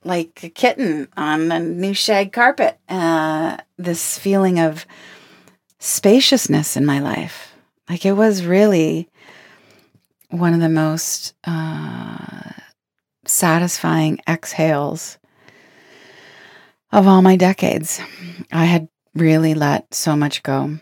like 0.04 0.42
a 0.42 0.48
kitten 0.48 1.08
on 1.16 1.52
a 1.52 1.60
new 1.60 1.94
shag 1.94 2.32
carpet. 2.32 2.78
Uh, 2.88 3.58
this 3.76 4.18
feeling 4.18 4.58
of 4.58 4.86
spaciousness 5.78 6.76
in 6.76 6.86
my 6.86 7.00
life. 7.00 7.54
Like 7.88 8.06
it 8.06 8.12
was 8.12 8.46
really 8.46 9.08
one 10.32 10.54
of 10.54 10.60
the 10.60 10.68
most 10.68 11.34
uh, 11.44 12.52
satisfying 13.26 14.18
exhales 14.26 15.18
of 16.90 17.06
all 17.06 17.22
my 17.22 17.36
decades. 17.36 18.00
I 18.50 18.64
had 18.64 18.88
really 19.14 19.54
let 19.54 19.92
so 19.94 20.16
much 20.16 20.42
go. 20.42 20.78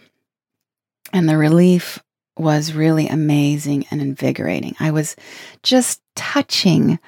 And 1.13 1.29
the 1.29 1.37
relief 1.37 1.99
was 2.39 2.73
really 2.73 3.09
amazing 3.09 3.87
and 3.91 4.01
invigorating. 4.01 4.77
I 4.79 4.93
was 4.93 5.17
just 5.63 6.01
touching 6.15 7.01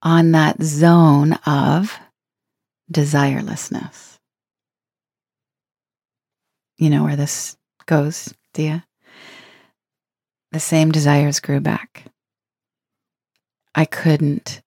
on 0.00 0.30
that 0.32 0.62
zone 0.62 1.32
of 1.46 1.98
desirelessness. 2.92 4.18
You 6.76 6.90
know 6.90 7.02
where 7.02 7.16
this 7.16 7.56
goes, 7.86 8.32
you? 8.56 8.82
The 10.58 10.62
same 10.62 10.90
desires 10.90 11.38
grew 11.38 11.60
back. 11.60 12.06
I 13.76 13.84
couldn't 13.84 14.60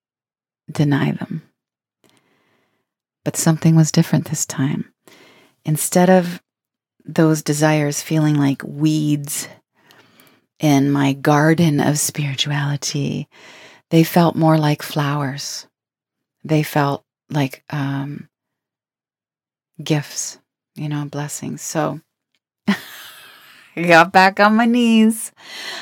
deny 0.71 1.11
them. 1.11 1.41
But 3.25 3.35
something 3.35 3.75
was 3.75 3.91
different 3.91 4.29
this 4.29 4.45
time. 4.45 4.93
Instead 5.65 6.09
of 6.09 6.41
those 7.03 7.43
desires 7.43 8.01
feeling 8.01 8.35
like 8.35 8.61
weeds 8.63 9.49
in 10.61 10.89
my 10.89 11.11
garden 11.11 11.81
of 11.81 11.99
spirituality, 11.99 13.27
they 13.89 14.05
felt 14.05 14.37
more 14.37 14.57
like 14.57 14.83
flowers. 14.83 15.67
They 16.45 16.63
felt 16.63 17.03
like 17.29 17.65
um, 17.69 18.29
gifts, 19.83 20.39
you 20.73 20.87
know, 20.87 21.03
blessings. 21.03 21.61
So 21.61 21.99
I 23.75 23.83
got 23.83 24.11
back 24.11 24.39
on 24.39 24.55
my 24.55 24.65
knees 24.65 25.31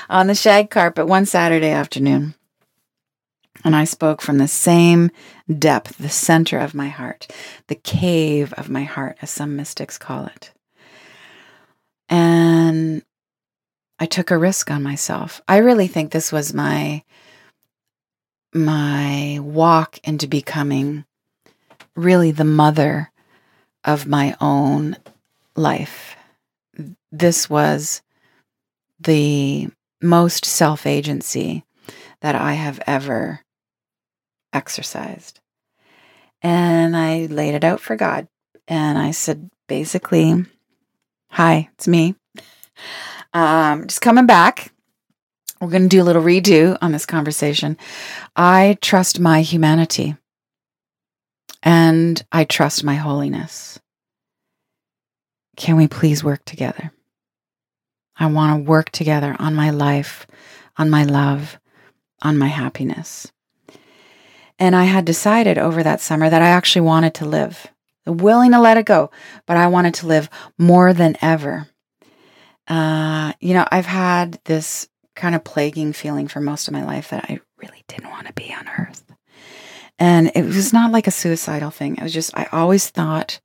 on 0.10 0.28
the 0.28 0.36
shag 0.36 0.70
carpet 0.70 1.08
one 1.08 1.26
Saturday 1.26 1.70
afternoon. 1.70 2.36
And 3.66 3.76
I 3.76 3.84
spoke 3.84 4.22
from 4.22 4.38
the 4.38 4.48
same 4.48 5.12
depth, 5.58 5.98
the 5.98 6.10
center 6.10 6.60
of 6.60 6.74
my 6.74 6.88
heart, 6.88 7.28
the 7.68 7.76
cave 7.76 8.54
of 8.54 8.70
my 8.70 8.84
heart, 8.84 9.18
as 9.22 9.32
some 9.32 9.56
mystics 9.56 9.98
call 9.98 10.28
it. 10.28 10.54
And 12.08 13.04
I 14.00 14.06
took 14.06 14.32
a 14.32 14.38
risk 14.38 14.72
on 14.72 14.82
myself. 14.82 15.42
I 15.48 15.58
really 15.58 15.88
think 15.88 16.12
this 16.12 16.32
was 16.32 16.54
my 16.54 17.04
my 18.54 19.40
walk 19.42 20.00
into 20.04 20.28
becoming 20.28 21.06
really 21.96 22.32
the 22.32 22.46
mother 22.46 23.12
of 23.84 24.08
my 24.08 24.36
own 24.42 24.98
life. 25.56 26.16
This 27.12 27.50
was 27.50 28.02
the 29.00 29.70
most 30.02 30.46
self 30.46 30.86
agency 30.86 31.64
that 32.22 32.36
I 32.36 32.54
have 32.54 32.82
ever 32.86 33.42
exercised. 34.54 35.40
And 36.42 36.96
I 36.96 37.26
laid 37.26 37.56
it 37.56 37.64
out 37.64 37.80
for 37.82 37.96
God. 37.96 38.28
And 38.68 38.98
I 38.98 39.12
said, 39.12 39.50
basically, 39.68 40.46
hi, 41.32 41.70
it's 41.74 41.88
me. 41.88 42.16
Um, 43.34 43.88
just 43.88 44.02
coming 44.02 44.26
back. 44.26 44.72
We're 45.62 45.70
going 45.70 45.84
to 45.84 45.90
do 45.90 46.02
a 46.02 46.06
little 46.06 46.24
redo 46.24 46.78
on 46.82 46.94
this 46.94 47.06
conversation. 47.06 47.78
I 48.36 48.78
trust 48.82 49.20
my 49.20 49.42
humanity 49.42 50.16
and 51.62 52.24
I 52.32 52.46
trust 52.46 52.84
my 52.84 52.96
holiness. 52.96 53.80
Can 55.60 55.76
we 55.76 55.90
please 55.90 56.24
work 56.24 56.46
together? 56.46 56.94
I 58.18 58.28
want 58.28 58.58
to 58.58 58.70
work 58.70 58.92
together 58.92 59.36
on 59.40 59.56
my 59.56 59.72
life, 59.72 60.26
on 60.78 60.90
my 60.90 61.04
love, 61.04 61.60
on 62.22 62.38
my 62.38 62.48
happiness. 62.48 63.30
And 64.58 64.74
I 64.74 64.86
had 64.86 65.04
decided 65.04 65.58
over 65.58 65.84
that 65.84 66.00
summer 66.00 66.30
that 66.30 66.42
I 66.42 66.48
actually 66.48 66.84
wanted 66.84 67.14
to 67.16 67.26
live, 67.26 67.68
willing 68.06 68.52
to 68.54 68.60
let 68.60 68.78
it 68.78 68.86
go, 68.86 69.12
but 69.46 69.58
I 69.58 69.68
wanted 69.68 69.96
to 69.96 70.08
live 70.08 70.30
more 70.58 70.94
than 70.94 71.18
ever. 71.22 71.68
Uh, 72.70 73.34
you 73.42 73.54
know, 73.54 73.68
I've 73.70 73.86
had 73.86 74.40
this 74.46 74.88
kind 75.18 75.36
of 75.36 75.44
plaguing 75.44 75.92
feeling 75.92 76.30
for 76.30 76.40
most 76.40 76.70
of 76.70 76.74
my 76.74 76.86
life 76.86 77.10
that 77.10 77.26
I 77.26 77.42
really 77.58 77.84
didn't 77.90 78.12
want 78.12 78.28
to 78.28 78.34
be 78.34 78.54
on 78.54 78.70
earth. 78.80 79.04
And 79.98 80.32
it 80.36 80.46
was 80.46 80.72
not 80.72 80.94
like 80.94 81.08
a 81.08 81.12
suicidal 81.12 81.70
thing. 81.70 81.98
It 81.98 82.04
was 82.04 82.14
just, 82.14 82.38
I 82.38 82.48
always 82.54 82.90
thought 82.90 83.42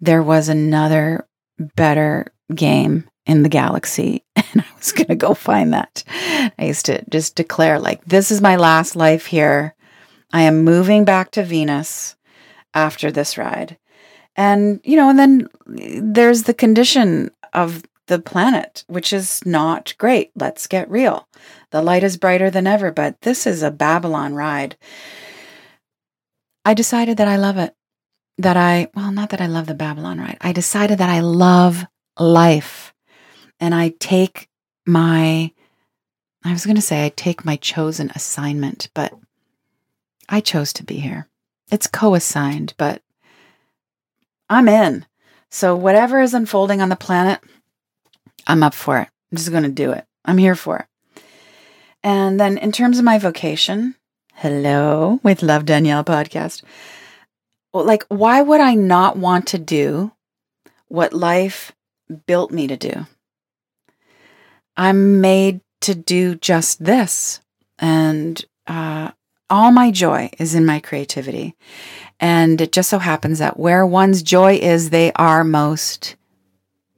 there 0.00 0.22
was 0.22 0.50
another 0.50 1.27
better 1.58 2.26
game 2.54 3.08
in 3.26 3.42
the 3.42 3.48
galaxy 3.48 4.24
and 4.36 4.62
I 4.62 4.76
was 4.76 4.92
going 4.92 5.08
to 5.08 5.14
go 5.14 5.34
find 5.34 5.72
that. 5.74 6.02
I 6.58 6.64
used 6.64 6.86
to 6.86 7.04
just 7.10 7.36
declare, 7.36 7.78
like, 7.78 8.04
this 8.04 8.30
is 8.30 8.40
my 8.40 8.56
last 8.56 8.96
life 8.96 9.26
here. 9.26 9.74
I 10.32 10.42
am 10.42 10.64
moving 10.64 11.04
back 11.04 11.30
to 11.32 11.42
Venus 11.42 12.16
after 12.74 13.10
this 13.10 13.38
ride. 13.38 13.78
And, 14.36 14.80
you 14.84 14.96
know, 14.96 15.10
and 15.10 15.18
then 15.18 15.48
eh, 15.78 16.00
there's 16.02 16.44
the 16.44 16.54
condition 16.54 17.30
of 17.52 17.82
the 18.06 18.18
planet, 18.18 18.84
which 18.86 19.12
is 19.12 19.44
not 19.44 19.94
great. 19.98 20.30
Let's 20.34 20.66
get 20.66 20.90
real. 20.90 21.28
The 21.70 21.82
light 21.82 22.02
is 22.02 22.16
brighter 22.16 22.50
than 22.50 22.66
ever, 22.66 22.90
but 22.90 23.20
this 23.22 23.46
is 23.46 23.62
a 23.62 23.70
Babylon 23.70 24.34
ride. 24.34 24.76
I 26.64 26.74
decided 26.74 27.16
that 27.18 27.28
I 27.28 27.36
love 27.36 27.58
it. 27.58 27.74
That 28.38 28.56
I, 28.56 28.88
well, 28.94 29.10
not 29.10 29.30
that 29.30 29.40
I 29.40 29.46
love 29.46 29.66
the 29.66 29.74
Babylon 29.74 30.18
ride. 30.18 30.38
I 30.40 30.52
decided 30.52 30.98
that 30.98 31.10
I 31.10 31.20
love 31.20 31.84
life. 32.18 32.94
And 33.60 33.74
I 33.74 33.94
take 33.98 34.48
my, 34.86 35.50
I 36.44 36.52
was 36.52 36.64
going 36.64 36.76
to 36.76 36.82
say, 36.82 37.04
I 37.04 37.08
take 37.10 37.44
my 37.44 37.56
chosen 37.56 38.10
assignment, 38.14 38.88
but 38.94 39.12
I 40.28 40.40
chose 40.40 40.72
to 40.74 40.84
be 40.84 40.98
here. 41.00 41.28
It's 41.70 41.86
co 41.86 42.14
assigned, 42.14 42.74
but 42.76 43.02
I'm 44.48 44.68
in. 44.68 45.04
So, 45.50 45.74
whatever 45.74 46.20
is 46.20 46.34
unfolding 46.34 46.80
on 46.80 46.88
the 46.88 46.96
planet, 46.96 47.40
I'm 48.46 48.62
up 48.62 48.74
for 48.74 48.98
it. 48.98 49.08
I'm 49.30 49.36
just 49.36 49.50
going 49.50 49.62
to 49.62 49.68
do 49.68 49.92
it. 49.92 50.04
I'm 50.24 50.38
here 50.38 50.54
for 50.54 50.78
it. 50.78 51.22
And 52.02 52.38
then, 52.38 52.58
in 52.58 52.72
terms 52.72 52.98
of 52.98 53.04
my 53.04 53.18
vocation, 53.18 53.94
hello 54.34 55.20
with 55.22 55.42
Love 55.42 55.64
Danielle 55.64 56.04
podcast. 56.04 56.62
Like, 57.84 58.04
why 58.08 58.42
would 58.42 58.60
I 58.60 58.74
not 58.74 59.16
want 59.16 59.46
to 59.48 59.58
do 59.58 60.12
what 60.88 61.12
life 61.12 61.72
built 62.26 62.50
me 62.50 62.66
to 62.66 62.76
do? 62.76 63.06
I'm 64.76 65.20
made 65.20 65.60
to 65.82 65.94
do 65.94 66.34
just 66.34 66.84
this. 66.84 67.40
And 67.78 68.44
uh, 68.66 69.10
all 69.50 69.70
my 69.70 69.90
joy 69.90 70.30
is 70.38 70.54
in 70.54 70.66
my 70.66 70.80
creativity. 70.80 71.54
And 72.20 72.60
it 72.60 72.72
just 72.72 72.90
so 72.90 72.98
happens 72.98 73.38
that 73.38 73.58
where 73.58 73.86
one's 73.86 74.22
joy 74.22 74.54
is, 74.54 74.90
they 74.90 75.12
are 75.12 75.44
most 75.44 76.16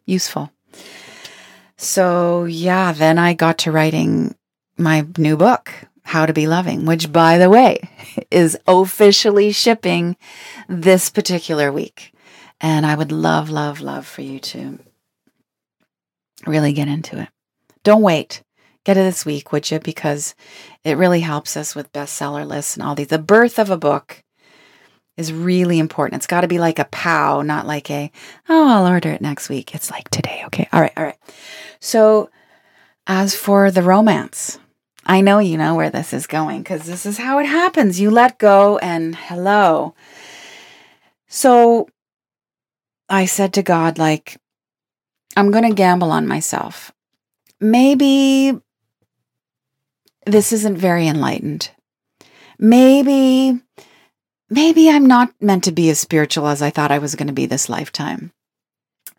useful. 0.06 0.50
So, 1.76 2.44
yeah, 2.44 2.92
then 2.92 3.18
I 3.18 3.32
got 3.34 3.58
to 3.58 3.72
writing 3.72 4.34
my 4.76 5.06
new 5.16 5.36
book, 5.36 5.72
How 6.04 6.26
to 6.26 6.32
Be 6.32 6.46
Loving, 6.46 6.86
which, 6.86 7.12
by 7.12 7.38
the 7.38 7.50
way, 7.50 7.88
is 8.30 8.58
officially 8.66 9.52
shipping 9.52 10.16
this 10.68 11.10
particular 11.10 11.72
week. 11.72 12.12
And 12.60 12.84
I 12.84 12.94
would 12.94 13.12
love, 13.12 13.50
love, 13.50 13.80
love 13.80 14.06
for 14.06 14.22
you 14.22 14.38
to 14.40 14.78
really 16.46 16.72
get 16.72 16.88
into 16.88 17.20
it. 17.20 17.28
Don't 17.84 18.02
wait. 18.02 18.42
Get 18.84 18.96
it 18.96 19.02
this 19.02 19.26
week, 19.26 19.52
would 19.52 19.70
you? 19.70 19.78
Because 19.78 20.34
it 20.84 20.96
really 20.96 21.20
helps 21.20 21.56
us 21.56 21.74
with 21.74 21.92
bestseller 21.92 22.46
lists 22.46 22.76
and 22.76 22.82
all 22.82 22.94
these. 22.94 23.08
The 23.08 23.18
birth 23.18 23.58
of 23.58 23.70
a 23.70 23.76
book 23.76 24.22
is 25.16 25.32
really 25.32 25.78
important. 25.78 26.18
It's 26.18 26.26
got 26.26 26.40
to 26.40 26.48
be 26.48 26.58
like 26.58 26.78
a 26.78 26.86
pow, 26.86 27.42
not 27.42 27.66
like 27.66 27.90
a, 27.90 28.10
oh, 28.48 28.68
I'll 28.68 28.86
order 28.86 29.10
it 29.10 29.20
next 29.20 29.48
week. 29.48 29.74
It's 29.74 29.90
like 29.90 30.08
today. 30.08 30.42
Okay. 30.46 30.68
All 30.72 30.80
right. 30.80 30.92
All 30.96 31.04
right. 31.04 31.18
So, 31.78 32.30
as 33.06 33.34
for 33.34 33.70
the 33.70 33.82
romance, 33.82 34.58
I 35.10 35.22
know 35.22 35.40
you 35.40 35.58
know 35.58 35.74
where 35.74 35.90
this 35.90 36.12
is 36.12 36.28
going 36.28 36.62
because 36.62 36.86
this 36.86 37.04
is 37.04 37.18
how 37.18 37.40
it 37.40 37.46
happens. 37.46 37.98
You 37.98 38.12
let 38.12 38.38
go 38.38 38.78
and 38.78 39.16
hello. 39.16 39.96
So, 41.26 41.88
I 43.08 43.24
said 43.24 43.52
to 43.54 43.62
God, 43.64 43.98
like, 43.98 44.40
I'm 45.36 45.50
going 45.50 45.68
to 45.68 45.74
gamble 45.74 46.12
on 46.12 46.28
myself. 46.28 46.92
Maybe 47.60 48.56
this 50.26 50.52
isn't 50.52 50.78
very 50.78 51.08
enlightened. 51.08 51.72
Maybe 52.56 53.60
maybe 54.48 54.90
I'm 54.90 55.06
not 55.06 55.34
meant 55.40 55.64
to 55.64 55.72
be 55.72 55.90
as 55.90 55.98
spiritual 55.98 56.46
as 56.46 56.62
I 56.62 56.70
thought 56.70 56.92
I 56.92 56.98
was 56.98 57.16
going 57.16 57.26
to 57.26 57.32
be 57.32 57.46
this 57.46 57.68
lifetime. 57.68 58.30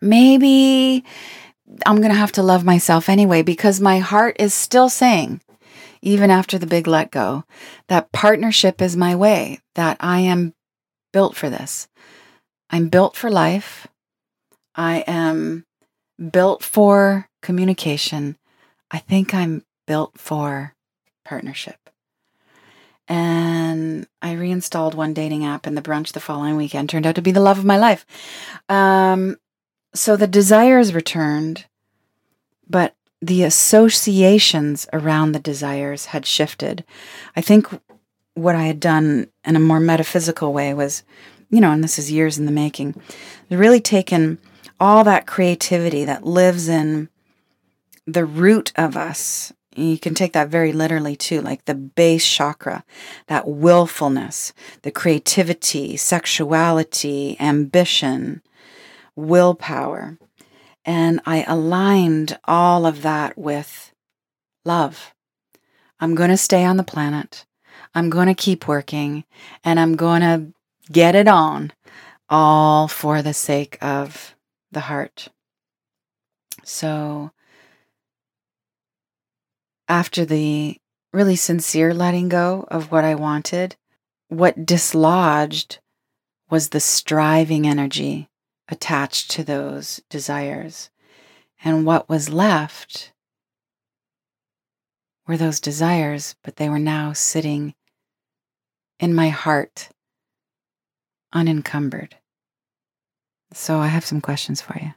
Maybe 0.00 1.04
I'm 1.84 1.96
going 1.96 2.12
to 2.12 2.18
have 2.18 2.32
to 2.32 2.42
love 2.42 2.64
myself 2.64 3.10
anyway 3.10 3.42
because 3.42 3.78
my 3.78 3.98
heart 3.98 4.36
is 4.38 4.54
still 4.54 4.88
saying, 4.88 5.42
even 6.02 6.30
after 6.30 6.58
the 6.58 6.66
big 6.66 6.86
let 6.86 7.10
go, 7.10 7.44
that 7.88 8.12
partnership 8.12 8.82
is 8.82 8.96
my 8.96 9.14
way, 9.14 9.60
that 9.76 9.96
I 10.00 10.20
am 10.20 10.54
built 11.12 11.36
for 11.36 11.48
this. 11.48 11.88
I'm 12.68 12.88
built 12.88 13.16
for 13.16 13.30
life. 13.30 13.86
I 14.74 15.04
am 15.06 15.64
built 16.30 16.62
for 16.62 17.28
communication. 17.40 18.36
I 18.90 18.98
think 18.98 19.32
I'm 19.32 19.64
built 19.86 20.18
for 20.18 20.74
partnership. 21.24 21.78
And 23.08 24.06
I 24.22 24.32
reinstalled 24.32 24.94
one 24.94 25.12
dating 25.12 25.44
app, 25.44 25.66
and 25.66 25.76
the 25.76 25.82
brunch 25.82 26.12
the 26.12 26.20
following 26.20 26.56
weekend 26.56 26.88
turned 26.88 27.06
out 27.06 27.16
to 27.16 27.22
be 27.22 27.32
the 27.32 27.40
love 27.40 27.58
of 27.58 27.64
my 27.64 27.76
life. 27.76 28.06
Um, 28.68 29.36
so 29.94 30.16
the 30.16 30.26
desires 30.26 30.94
returned, 30.94 31.66
but 32.68 32.94
the 33.22 33.44
associations 33.44 34.88
around 34.92 35.32
the 35.32 35.38
desires 35.38 36.06
had 36.06 36.26
shifted. 36.26 36.84
I 37.36 37.40
think 37.40 37.68
what 38.34 38.56
I 38.56 38.64
had 38.64 38.80
done 38.80 39.28
in 39.44 39.54
a 39.54 39.60
more 39.60 39.78
metaphysical 39.78 40.52
way 40.52 40.74
was, 40.74 41.04
you 41.48 41.60
know, 41.60 41.70
and 41.70 41.84
this 41.84 41.98
is 41.98 42.10
years 42.10 42.36
in 42.36 42.46
the 42.46 42.52
making, 42.52 43.00
really 43.48 43.80
taken 43.80 44.38
all 44.80 45.04
that 45.04 45.26
creativity 45.26 46.04
that 46.04 46.26
lives 46.26 46.68
in 46.68 47.08
the 48.06 48.24
root 48.24 48.72
of 48.74 48.96
us. 48.96 49.52
You 49.76 49.98
can 49.98 50.14
take 50.14 50.32
that 50.32 50.48
very 50.48 50.72
literally 50.72 51.14
too, 51.14 51.40
like 51.40 51.64
the 51.64 51.74
base 51.74 52.26
chakra, 52.26 52.84
that 53.28 53.46
willfulness, 53.46 54.52
the 54.82 54.90
creativity, 54.90 55.96
sexuality, 55.96 57.36
ambition, 57.38 58.42
willpower. 59.14 60.18
And 60.84 61.20
I 61.24 61.44
aligned 61.44 62.38
all 62.44 62.86
of 62.86 63.02
that 63.02 63.38
with 63.38 63.92
love. 64.64 65.14
I'm 66.00 66.14
going 66.14 66.30
to 66.30 66.36
stay 66.36 66.64
on 66.64 66.76
the 66.76 66.82
planet. 66.82 67.46
I'm 67.94 68.10
going 68.10 68.26
to 68.26 68.34
keep 68.34 68.66
working 68.66 69.24
and 69.62 69.78
I'm 69.78 69.94
going 69.96 70.22
to 70.22 70.52
get 70.90 71.14
it 71.14 71.28
on, 71.28 71.72
all 72.28 72.88
for 72.88 73.22
the 73.22 73.34
sake 73.34 73.78
of 73.80 74.34
the 74.72 74.80
heart. 74.80 75.28
So, 76.64 77.30
after 79.88 80.24
the 80.24 80.78
really 81.12 81.36
sincere 81.36 81.92
letting 81.92 82.28
go 82.28 82.66
of 82.68 82.90
what 82.90 83.04
I 83.04 83.14
wanted, 83.14 83.76
what 84.28 84.64
dislodged 84.64 85.78
was 86.50 86.70
the 86.70 86.80
striving 86.80 87.66
energy 87.66 88.28
attached 88.72 89.30
to 89.30 89.44
those 89.44 90.00
desires. 90.08 90.90
And 91.62 91.86
what 91.86 92.08
was 92.08 92.28
left 92.28 93.12
were 95.26 95.36
those 95.36 95.60
desires, 95.60 96.34
but 96.42 96.56
they 96.56 96.68
were 96.68 96.80
now 96.80 97.12
sitting 97.12 97.74
in 98.98 99.14
my 99.14 99.28
heart, 99.28 99.90
unencumbered. 101.32 102.16
So 103.52 103.78
I 103.78 103.88
have 103.88 104.04
some 104.04 104.20
questions 104.20 104.60
for 104.60 104.76
you. 104.80 104.94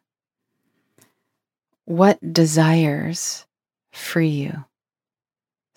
What 1.84 2.34
desires 2.34 3.46
free 3.92 4.30
you? 4.30 4.66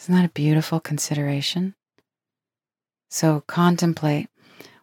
Isn't 0.01 0.15
that 0.15 0.25
a 0.25 0.31
beautiful 0.31 0.79
consideration? 0.79 1.75
So 3.11 3.43
contemplate 3.47 4.29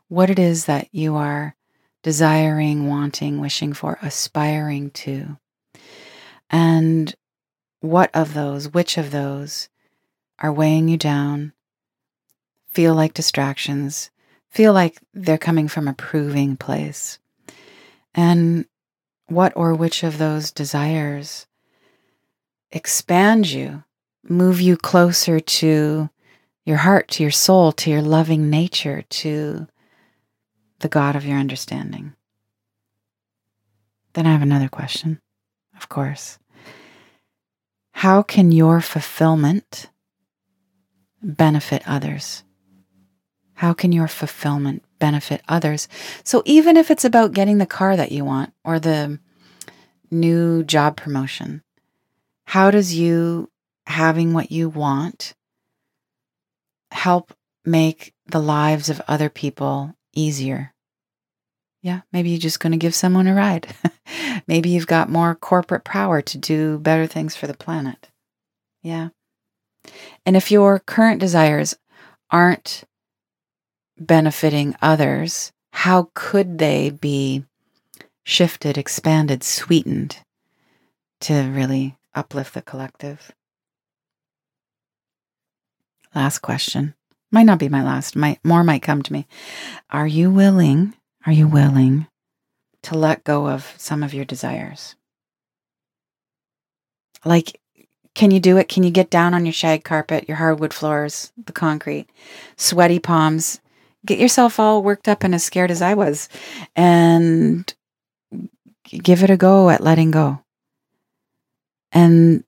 what 0.10 0.30
it 0.30 0.38
is 0.38 0.66
that 0.66 0.90
you 0.92 1.16
are 1.16 1.56
desiring, 2.06 2.88
wanting, 2.88 3.40
wishing 3.40 3.74
for, 3.74 3.98
aspiring 4.00 4.92
to. 4.92 5.40
And 6.52 7.16
what 7.80 8.12
of 8.14 8.36
those, 8.36 8.72
which 8.72 9.00
of 9.00 9.10
those 9.10 9.70
are 10.38 10.54
weighing 10.54 10.88
you 10.88 10.98
down, 10.98 11.52
feel 12.70 12.94
like 12.94 13.16
distractions, 13.16 14.12
feel 14.52 14.72
like 14.72 15.00
they're 15.16 15.40
coming 15.40 15.68
from 15.68 15.88
a 15.88 15.96
proving 15.96 16.56
place? 16.56 17.18
And 18.14 18.68
what 19.26 19.54
or 19.56 19.74
which 19.74 20.04
of 20.04 20.20
those 20.20 20.52
desires 20.52 21.48
expand 22.70 23.50
you, 23.50 23.84
move 24.22 24.62
you 24.62 24.78
closer 24.78 25.40
to 25.40 26.12
your 26.66 26.78
heart, 26.78 27.08
to 27.08 27.24
your 27.24 27.32
soul, 27.32 27.72
to 27.72 27.90
your 27.90 28.04
loving 28.04 28.52
nature, 28.52 29.02
to 29.10 29.68
the 30.86 30.90
God 30.90 31.16
of 31.16 31.26
your 31.26 31.40
understanding. 31.40 32.14
Then 34.14 34.28
I 34.28 34.34
have 34.34 34.44
another 34.44 34.70
question, 34.70 35.20
of 35.76 35.90
course. 35.90 36.38
How 37.92 38.22
can 38.22 38.52
your 38.52 38.82
fulfillment 38.82 39.90
benefit 41.24 41.82
others? 41.88 42.44
How 43.56 43.74
can 43.74 43.94
your 43.94 44.08
fulfillment 44.08 44.84
benefit 45.00 45.42
others? 45.48 45.88
So, 46.24 46.44
even 46.46 46.78
if 46.78 46.92
it's 46.92 47.04
about 47.04 47.34
getting 47.34 47.58
the 47.58 47.66
car 47.66 47.98
that 47.98 48.12
you 48.12 48.24
want 48.24 48.54
or 48.64 48.80
the 48.80 49.18
new 50.12 50.64
job 50.64 50.98
promotion, 50.98 51.64
how 52.46 52.70
does 52.70 52.94
you 52.94 53.50
having 53.88 54.34
what 54.34 54.52
you 54.52 54.70
want 54.70 55.34
help 56.92 57.34
make 57.66 58.14
the 58.28 58.40
lives 58.40 58.88
of 58.88 59.02
other 59.08 59.30
people 59.30 59.96
easier. 60.16 60.74
Yeah, 61.86 62.02
maybe 62.12 62.32
you're 62.32 62.40
just 62.40 62.60
going 62.60 62.72
to 62.72 62.80
give 62.80 62.96
someone 62.96 63.28
a 63.28 63.36
ride. 63.36 63.68
maybe 64.48 64.70
you've 64.70 64.88
got 64.88 65.08
more 65.08 65.36
corporate 65.36 65.84
power 65.84 66.20
to 66.20 66.38
do 66.40 66.80
better 66.80 67.06
things 67.06 67.36
for 67.36 67.46
the 67.46 67.54
planet. 67.54 68.10
Yeah. 68.82 69.10
And 70.26 70.36
if 70.36 70.50
your 70.50 70.80
current 70.80 71.20
desires 71.20 71.76
aren't 72.32 72.86
benefiting 74.00 74.76
others, 74.82 75.52
how 75.74 76.10
could 76.16 76.58
they 76.58 76.90
be 76.90 77.46
shifted, 78.24 78.80
expanded, 78.80 79.44
sweetened 79.44 80.18
to 81.20 81.52
really 81.52 81.98
uplift 82.16 82.56
the 82.56 82.64
collective? 82.64 83.32
Last 86.16 86.40
question 86.40 86.96
might 87.32 87.46
not 87.46 87.60
be 87.60 87.70
my 87.70 87.84
last, 87.84 88.16
might 88.16 88.44
more 88.44 88.64
might 88.64 88.82
come 88.82 89.04
to 89.04 89.14
me. 89.14 89.28
Are 89.92 90.08
you 90.08 90.32
willing? 90.32 90.96
Are 91.26 91.32
you 91.32 91.48
willing 91.48 92.08
to 92.84 92.98
let 92.98 93.24
go 93.24 93.48
of 93.48 93.74
some 93.78 94.04
of 94.04 94.14
your 94.14 94.26
desires? 94.26 94.96
Like, 97.24 97.60
can 98.14 98.32
you 98.32 98.40
do 98.40 98.58
it? 98.58 98.70
Can 98.70 98.84
you 98.84 98.92
get 98.92 99.10
down 99.10 99.34
on 99.34 99.46
your 99.46 99.54
shag 99.54 99.84
carpet, 99.84 100.28
your 100.28 100.38
hardwood 100.38 100.74
floors, 100.74 101.34
the 101.44 101.52
concrete, 101.52 102.08
sweaty 102.56 103.00
palms? 103.00 103.60
Get 104.06 104.20
yourself 104.20 104.60
all 104.60 104.84
worked 104.84 105.08
up 105.08 105.24
and 105.24 105.34
as 105.34 105.44
scared 105.44 105.72
as 105.72 105.82
I 105.82 105.96
was, 105.96 106.30
and 106.76 107.74
give 108.88 109.24
it 109.24 109.32
a 109.32 109.38
go 109.38 109.72
at 109.72 109.82
letting 109.82 110.12
go. 110.12 110.44
And 111.92 112.44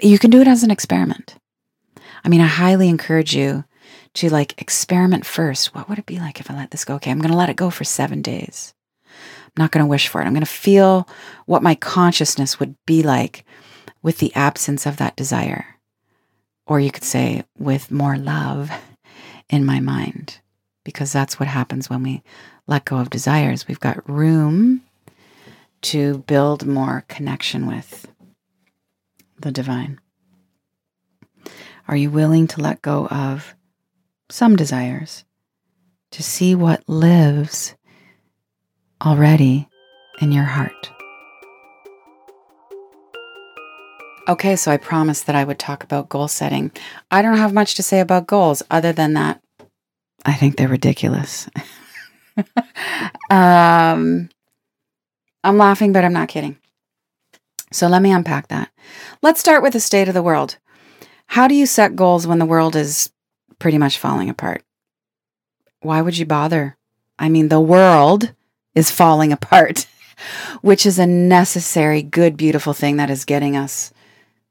you 0.00 0.18
can 0.18 0.30
do 0.30 0.42
it 0.42 0.48
as 0.48 0.62
an 0.62 0.70
experiment. 0.70 1.36
I 2.22 2.28
mean, 2.28 2.42
I 2.42 2.46
highly 2.46 2.90
encourage 2.90 3.34
you 3.34 3.64
to 4.16 4.32
like 4.32 4.60
experiment 4.60 5.24
first. 5.26 5.74
What 5.74 5.88
would 5.88 5.98
it 5.98 6.06
be 6.06 6.18
like 6.18 6.40
if 6.40 6.50
I 6.50 6.56
let 6.56 6.70
this 6.70 6.84
go? 6.84 6.94
Okay, 6.96 7.10
I'm 7.10 7.20
going 7.20 7.30
to 7.30 7.36
let 7.36 7.50
it 7.50 7.56
go 7.56 7.70
for 7.70 7.84
seven 7.84 8.22
days. 8.22 8.74
I'm 9.04 9.62
not 9.62 9.72
going 9.72 9.84
to 9.84 9.88
wish 9.88 10.08
for 10.08 10.20
it. 10.20 10.24
I'm 10.24 10.32
going 10.32 10.40
to 10.40 10.46
feel 10.46 11.08
what 11.46 11.62
my 11.62 11.74
consciousness 11.74 12.58
would 12.58 12.74
be 12.86 13.02
like 13.02 13.44
with 14.02 14.18
the 14.18 14.34
absence 14.34 14.86
of 14.86 14.96
that 14.96 15.16
desire. 15.16 15.66
Or 16.66 16.80
you 16.80 16.90
could 16.90 17.04
say, 17.04 17.44
with 17.58 17.90
more 17.90 18.18
love 18.18 18.70
in 19.48 19.64
my 19.64 19.80
mind, 19.80 20.40
because 20.84 21.12
that's 21.12 21.38
what 21.38 21.48
happens 21.48 21.88
when 21.88 22.02
we 22.02 22.22
let 22.66 22.84
go 22.84 22.96
of 22.96 23.10
desires. 23.10 23.68
We've 23.68 23.80
got 23.80 24.08
room 24.08 24.82
to 25.82 26.18
build 26.26 26.66
more 26.66 27.04
connection 27.08 27.66
with 27.66 28.10
the 29.38 29.52
divine. 29.52 30.00
Are 31.86 31.96
you 31.96 32.10
willing 32.10 32.48
to 32.48 32.60
let 32.60 32.82
go 32.82 33.06
of 33.06 33.54
some 34.28 34.56
desires, 34.56 35.24
to 36.12 36.22
see 36.22 36.54
what 36.54 36.88
lives 36.88 37.74
already 39.04 39.68
in 40.20 40.32
your 40.32 40.44
heart. 40.44 40.90
Okay, 44.28 44.56
so 44.56 44.72
I 44.72 44.76
promised 44.76 45.26
that 45.26 45.36
I 45.36 45.44
would 45.44 45.58
talk 45.58 45.84
about 45.84 46.08
goal 46.08 46.26
setting. 46.26 46.72
I 47.10 47.22
don't 47.22 47.36
have 47.36 47.52
much 47.52 47.74
to 47.76 47.82
say 47.82 48.00
about 48.00 48.26
goals 48.26 48.62
other 48.70 48.92
than 48.92 49.14
that 49.14 49.40
I 50.26 50.34
think 50.34 50.56
they're 50.56 50.68
ridiculous. 50.68 51.48
um, 53.30 54.28
I'm 55.44 55.56
laughing, 55.56 55.92
but 55.92 56.04
I'm 56.04 56.12
not 56.12 56.28
kidding. 56.28 56.58
So 57.72 57.86
let 57.86 58.02
me 58.02 58.10
unpack 58.10 58.48
that. 58.48 58.70
Let's 59.22 59.38
start 59.38 59.62
with 59.62 59.72
the 59.72 59.80
state 59.80 60.08
of 60.08 60.14
the 60.14 60.22
world. 60.22 60.58
How 61.28 61.46
do 61.46 61.54
you 61.54 61.64
set 61.64 61.94
goals 61.94 62.26
when 62.26 62.40
the 62.40 62.46
world 62.46 62.74
is 62.74 63.10
pretty 63.58 63.78
much 63.78 63.98
falling 63.98 64.30
apart. 64.30 64.62
Why 65.80 66.02
would 66.02 66.18
you 66.18 66.26
bother? 66.26 66.76
I 67.18 67.28
mean, 67.28 67.48
the 67.48 67.60
world 67.60 68.32
is 68.74 68.90
falling 68.90 69.32
apart, 69.32 69.86
which 70.62 70.86
is 70.86 70.98
a 70.98 71.06
necessary, 71.06 72.02
good, 72.02 72.36
beautiful 72.36 72.72
thing 72.72 72.96
that 72.96 73.10
is 73.10 73.24
getting 73.24 73.56
us 73.56 73.92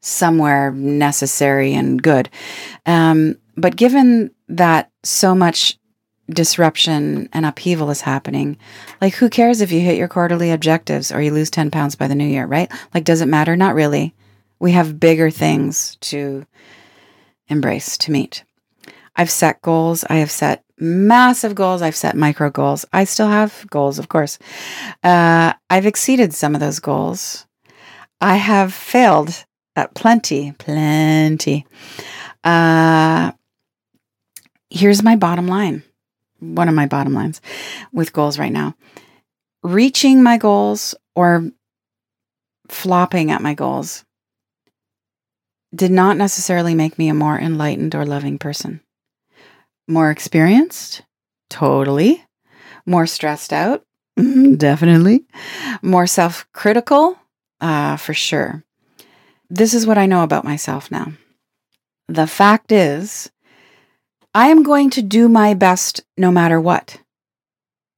somewhere 0.01 0.71
necessary 0.71 1.73
and 1.73 2.01
good. 2.01 2.29
Um, 2.85 3.37
but 3.57 3.75
given 3.75 4.31
that 4.47 4.91
so 5.03 5.33
much 5.33 5.77
disruption 6.29 7.29
and 7.33 7.45
upheaval 7.45 7.89
is 7.89 8.01
happening, 8.01 8.57
like 9.01 9.15
who 9.15 9.29
cares 9.29 9.61
if 9.61 9.71
you 9.71 9.79
hit 9.79 9.97
your 9.97 10.07
quarterly 10.07 10.51
objectives 10.51 11.11
or 11.11 11.21
you 11.21 11.31
lose 11.31 11.49
10 11.49 11.71
pounds 11.71 11.95
by 11.95 12.07
the 12.07 12.15
new 12.15 12.27
year, 12.27 12.45
right? 12.45 12.71
Like, 12.93 13.03
does 13.03 13.21
it 13.21 13.27
matter? 13.27 13.55
Not 13.55 13.75
really. 13.75 14.13
We 14.59 14.71
have 14.71 14.99
bigger 14.99 15.29
things 15.29 15.97
to 16.01 16.45
embrace, 17.47 17.97
to 17.99 18.11
meet. 18.11 18.43
I've 19.15 19.31
set 19.31 19.61
goals. 19.61 20.03
I 20.09 20.15
have 20.15 20.31
set 20.31 20.63
massive 20.77 21.55
goals. 21.55 21.81
I've 21.81 21.95
set 21.95 22.15
micro 22.15 22.49
goals. 22.49 22.85
I 22.91 23.05
still 23.05 23.29
have 23.29 23.65
goals, 23.69 23.99
of 23.99 24.09
course. 24.09 24.37
Uh, 25.03 25.53
I've 25.69 25.85
exceeded 25.85 26.33
some 26.33 26.53
of 26.53 26.61
those 26.61 26.79
goals. 26.79 27.45
I 28.19 28.35
have 28.35 28.73
failed 28.73 29.45
at 29.75 29.93
plenty, 29.93 30.51
plenty. 30.53 31.65
Uh, 32.43 33.31
here's 34.69 35.03
my 35.03 35.15
bottom 35.15 35.47
line 35.47 35.83
one 36.39 36.67
of 36.67 36.75
my 36.75 36.85
bottom 36.85 37.13
lines 37.13 37.41
with 37.93 38.13
goals 38.13 38.37
right 38.37 38.51
now 38.51 38.75
reaching 39.63 40.21
my 40.21 40.37
goals 40.37 40.93
or 41.15 41.49
flopping 42.69 43.31
at 43.31 43.41
my 43.41 43.55
goals 43.55 44.05
did 45.73 45.91
not 45.91 46.17
necessarily 46.17 46.75
make 46.75 46.99
me 46.99 47.09
a 47.09 47.13
more 47.13 47.37
enlightened 47.37 47.95
or 47.95 48.05
loving 48.05 48.37
person. 48.37 48.79
More 49.87 50.09
experienced? 50.09 51.03
Totally. 51.49 52.23
More 52.85 53.05
stressed 53.05 53.53
out? 53.53 53.83
Definitely. 54.57 55.25
More 55.81 56.07
self 56.07 56.47
critical? 56.53 57.17
Uh, 57.61 57.97
for 57.97 58.13
sure. 58.13 58.63
This 59.49 59.73
is 59.73 59.85
what 59.85 59.97
I 59.97 60.05
know 60.05 60.23
about 60.23 60.43
myself 60.43 60.89
now. 60.89 61.13
The 62.07 62.27
fact 62.27 62.71
is, 62.71 63.31
I 64.33 64.47
am 64.47 64.63
going 64.63 64.89
to 64.91 65.01
do 65.01 65.29
my 65.29 65.53
best 65.53 66.01
no 66.17 66.31
matter 66.31 66.59
what. 66.59 66.99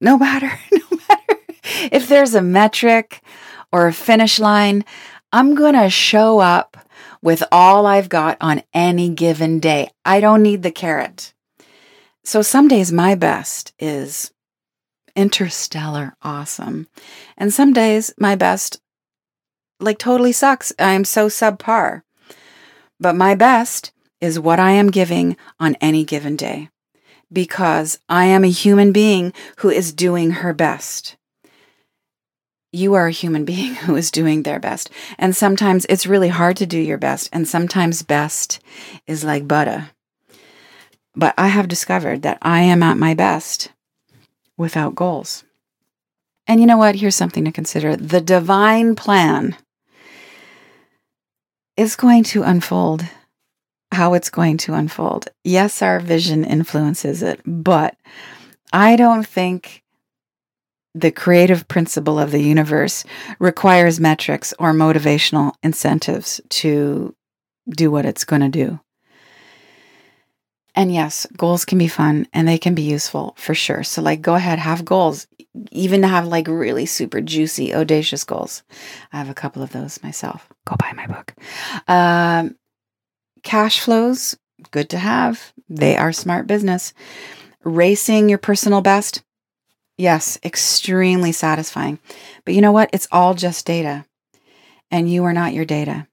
No 0.00 0.18
matter, 0.18 0.58
no 0.72 0.98
matter 1.08 1.40
if 1.90 2.08
there's 2.08 2.34
a 2.34 2.42
metric 2.42 3.22
or 3.72 3.86
a 3.86 3.92
finish 3.92 4.38
line, 4.38 4.84
I'm 5.32 5.54
going 5.54 5.74
to 5.74 5.90
show 5.90 6.38
up 6.38 6.76
with 7.22 7.42
all 7.50 7.86
I've 7.86 8.08
got 8.08 8.36
on 8.40 8.62
any 8.72 9.08
given 9.08 9.58
day. 9.58 9.90
I 10.04 10.20
don't 10.20 10.42
need 10.42 10.62
the 10.62 10.70
carrot. 10.70 11.34
So 12.28 12.42
some 12.42 12.68
days 12.68 12.92
my 12.92 13.14
best 13.14 13.72
is 13.78 14.32
interstellar 15.16 16.14
awesome. 16.20 16.86
And 17.38 17.54
some 17.54 17.72
days 17.72 18.12
my 18.18 18.34
best 18.34 18.82
like 19.80 19.98
totally 19.98 20.32
sucks. 20.32 20.70
I'm 20.78 21.06
so 21.06 21.28
subpar. 21.28 22.02
But 23.00 23.16
my 23.16 23.34
best 23.34 23.92
is 24.20 24.38
what 24.38 24.60
I 24.60 24.72
am 24.72 24.90
giving 24.90 25.38
on 25.58 25.74
any 25.80 26.04
given 26.04 26.36
day 26.36 26.68
because 27.32 27.98
I 28.10 28.26
am 28.26 28.44
a 28.44 28.48
human 28.48 28.92
being 28.92 29.32
who 29.60 29.70
is 29.70 29.94
doing 29.94 30.32
her 30.42 30.52
best. 30.52 31.16
You 32.72 32.92
are 32.92 33.06
a 33.06 33.10
human 33.22 33.46
being 33.46 33.74
who 33.86 33.96
is 33.96 34.10
doing 34.10 34.42
their 34.42 34.60
best. 34.60 34.90
And 35.16 35.34
sometimes 35.34 35.86
it's 35.88 36.06
really 36.06 36.28
hard 36.28 36.58
to 36.58 36.66
do 36.66 36.78
your 36.78 36.98
best. 36.98 37.30
And 37.32 37.48
sometimes 37.48 38.02
best 38.02 38.60
is 39.06 39.24
like 39.24 39.48
butter. 39.48 39.92
But 41.18 41.34
I 41.36 41.48
have 41.48 41.66
discovered 41.66 42.22
that 42.22 42.38
I 42.42 42.60
am 42.60 42.80
at 42.80 42.96
my 42.96 43.12
best 43.12 43.72
without 44.56 44.94
goals. 44.94 45.42
And 46.46 46.60
you 46.60 46.66
know 46.66 46.76
what? 46.76 46.94
Here's 46.94 47.16
something 47.16 47.44
to 47.44 47.50
consider 47.50 47.96
the 47.96 48.20
divine 48.20 48.94
plan 48.94 49.56
is 51.76 51.96
going 51.96 52.22
to 52.22 52.44
unfold 52.44 53.04
how 53.90 54.14
it's 54.14 54.30
going 54.30 54.58
to 54.58 54.74
unfold. 54.74 55.28
Yes, 55.42 55.82
our 55.82 55.98
vision 55.98 56.44
influences 56.44 57.20
it, 57.20 57.40
but 57.44 57.96
I 58.72 58.94
don't 58.94 59.26
think 59.26 59.82
the 60.94 61.10
creative 61.10 61.66
principle 61.66 62.20
of 62.20 62.30
the 62.30 62.42
universe 62.42 63.04
requires 63.40 63.98
metrics 63.98 64.54
or 64.60 64.72
motivational 64.72 65.52
incentives 65.64 66.40
to 66.50 67.12
do 67.70 67.90
what 67.90 68.06
it's 68.06 68.24
going 68.24 68.42
to 68.42 68.48
do. 68.48 68.78
And 70.78 70.94
yes, 70.94 71.26
goals 71.36 71.64
can 71.64 71.76
be 71.76 71.88
fun 71.88 72.28
and 72.32 72.46
they 72.46 72.56
can 72.56 72.76
be 72.76 72.82
useful 72.82 73.34
for 73.36 73.52
sure. 73.52 73.82
So, 73.82 74.00
like, 74.00 74.22
go 74.22 74.36
ahead, 74.36 74.60
have 74.60 74.84
goals, 74.84 75.26
even 75.72 76.04
have 76.04 76.28
like 76.28 76.46
really 76.46 76.86
super 76.86 77.20
juicy, 77.20 77.74
audacious 77.74 78.22
goals. 78.22 78.62
I 79.12 79.18
have 79.18 79.28
a 79.28 79.34
couple 79.34 79.60
of 79.60 79.72
those 79.72 80.00
myself. 80.04 80.48
Go 80.66 80.76
buy 80.78 80.92
my 80.94 81.08
book. 81.08 81.34
Um, 81.88 82.56
cash 83.42 83.80
flows, 83.80 84.36
good 84.70 84.88
to 84.90 84.98
have. 84.98 85.52
They 85.68 85.96
are 85.96 86.12
smart 86.12 86.46
business. 86.46 86.94
Racing 87.64 88.28
your 88.28 88.38
personal 88.38 88.80
best, 88.80 89.24
yes, 89.96 90.38
extremely 90.44 91.32
satisfying. 91.32 91.98
But 92.44 92.54
you 92.54 92.60
know 92.60 92.72
what? 92.72 92.90
It's 92.92 93.08
all 93.10 93.34
just 93.34 93.66
data, 93.66 94.04
and 94.92 95.10
you 95.10 95.24
are 95.24 95.32
not 95.32 95.54
your 95.54 95.64
data 95.64 96.07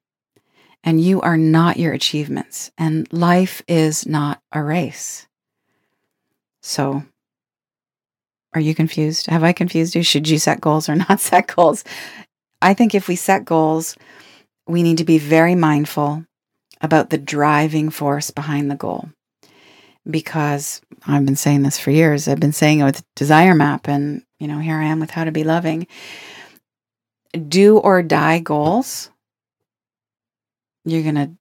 and 0.86 1.02
you 1.02 1.20
are 1.22 1.36
not 1.36 1.78
your 1.78 1.94
achievements. 1.94 2.72
And 2.78 3.12
life 3.12 3.64
is 3.68 4.06
not 4.06 4.40
a 4.52 4.62
race. 4.62 5.26
So, 6.62 7.04
are 8.54 8.62
you 8.62 8.76
confused? 8.76 9.26
Have 9.26 9.44
I 9.44 9.52
confused 9.52 9.96
you? 9.96 10.04
Should 10.04 10.30
you 10.30 10.38
set 10.38 10.62
goals 10.62 10.88
or 10.88 10.96
not 11.10 11.20
set 11.20 11.54
goals? 11.54 11.84
I 12.62 12.74
think 12.76 12.94
if 12.94 13.08
we 13.08 13.16
set 13.16 13.44
goals, 13.44 13.98
we 14.68 14.84
need 14.84 15.00
to 15.00 15.04
be 15.04 15.18
very 15.18 15.56
mindful 15.56 16.24
about 16.82 17.10
the 17.10 17.18
driving 17.18 17.90
force 17.90 18.30
behind 18.30 18.70
the 18.70 18.76
goal. 18.76 19.10
Because 20.10 20.82
I've 21.08 21.26
been 21.26 21.36
saying 21.36 21.64
this 21.64 21.80
for 21.80 21.90
years. 21.90 22.28
I've 22.28 22.40
been 22.40 22.54
saying 22.54 22.80
it 22.80 22.84
with 22.84 23.04
Desire 23.16 23.56
Map, 23.56 23.88
and 23.88 24.22
you 24.40 24.48
know, 24.48 24.60
here 24.60 24.76
I 24.76 24.86
am 24.86 25.00
with 25.00 25.10
How 25.10 25.24
to 25.24 25.32
Be 25.32 25.44
Loving. 25.44 25.88
Do 27.50 27.80
or 27.80 28.04
die 28.04 28.38
goals 28.40 29.10
you're 30.86 31.04
going 31.04 31.16
to 31.16 31.32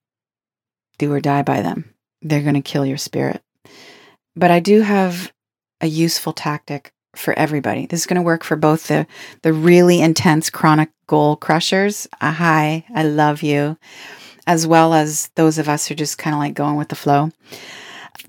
do 0.97 1.11
or 1.11 1.19
die 1.19 1.43
by 1.43 1.61
them. 1.61 1.93
They're 2.21 2.41
going 2.41 2.55
to 2.55 2.61
kill 2.61 2.85
your 2.85 2.97
spirit. 2.97 3.41
But 4.35 4.51
I 4.51 4.59
do 4.59 4.81
have 4.81 5.31
a 5.81 5.87
useful 5.87 6.33
tactic 6.33 6.91
for 7.15 7.37
everybody. 7.37 7.85
This 7.85 8.01
is 8.01 8.05
going 8.05 8.15
to 8.15 8.21
work 8.21 8.43
for 8.43 8.57
both 8.57 8.87
the 8.87 9.07
the 9.41 9.53
really 9.53 10.01
intense 10.01 10.49
chronic 10.49 10.89
goal 11.07 11.35
crushers. 11.35 12.07
Uh, 12.19 12.31
hi, 12.31 12.85
I 12.93 13.03
love 13.03 13.41
you, 13.41 13.77
as 14.47 14.67
well 14.67 14.93
as 14.93 15.29
those 15.35 15.57
of 15.57 15.69
us 15.69 15.87
who 15.87 15.93
are 15.93 15.97
just 15.97 16.17
kind 16.17 16.33
of 16.33 16.39
like 16.39 16.53
going 16.53 16.75
with 16.75 16.89
the 16.89 16.95
flow. 16.95 17.31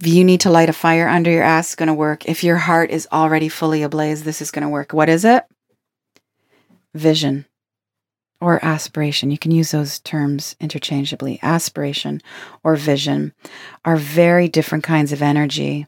If 0.01 0.07
you 0.07 0.25
need 0.25 0.41
to 0.41 0.51
light 0.51 0.69
a 0.69 0.75
fire 0.75 1.09
under 1.09 1.31
your 1.31 1.43
ass, 1.43 1.75
going 1.75 1.89
to 1.89 1.95
work. 1.95 2.27
If 2.27 2.45
your 2.45 2.57
heart 2.59 2.91
is 2.91 3.09
already 3.11 3.49
fully 3.49 3.83
ablaze, 3.83 4.25
this 4.25 4.43
is 4.43 4.51
going 4.51 4.63
to 4.63 4.69
work. 4.69 4.93
What 4.93 5.09
is 5.09 5.25
it? 5.25 5.45
Vision 6.95 7.47
or 8.41 8.65
aspiration, 8.65 9.31
you 9.31 9.39
can 9.39 9.51
use 9.51 9.71
those 9.71 9.99
terms 10.01 10.57
interchangeably. 10.61 11.39
Aspiration 11.43 12.21
or 12.63 12.77
vision 12.77 13.33
are 13.85 13.97
very 13.97 14.49
different 14.49 14.85
kinds 14.85 15.13
of 15.13 15.23
energy 15.23 15.87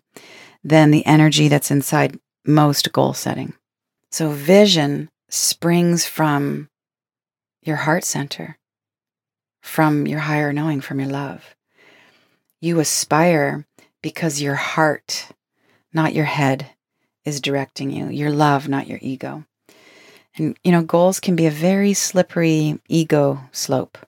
than 0.65 0.91
the 0.91 1.05
energy 1.07 1.49
that's 1.49 1.71
inside 1.71 2.19
most 2.45 2.93
goal 2.93 3.13
setting. 3.13 3.55
So, 4.11 4.31
vision 4.31 5.11
springs 5.29 6.07
from 6.07 6.71
your 7.63 7.77
heart 7.77 8.05
center, 8.05 8.59
from 9.63 10.07
your 10.07 10.21
higher 10.21 10.53
knowing, 10.53 10.81
from 10.81 11.01
your 11.01 11.11
love. 11.11 11.55
You 12.61 12.81
aspire 12.81 13.67
because 14.03 14.41
your 14.41 14.55
heart, 14.55 15.29
not 15.93 16.15
your 16.15 16.25
head, 16.25 16.71
is 17.25 17.41
directing 17.41 17.91
you, 17.91 18.09
your 18.09 18.31
love, 18.31 18.69
not 18.69 18.87
your 18.87 18.99
ego. 19.03 19.45
You 20.39 20.55
know, 20.67 20.83
goals 20.83 21.21
can 21.21 21.37
be 21.37 21.47
a 21.47 21.51
very 21.51 21.93
slippery 21.93 22.81
ego 22.89 23.41
slope 23.53 23.99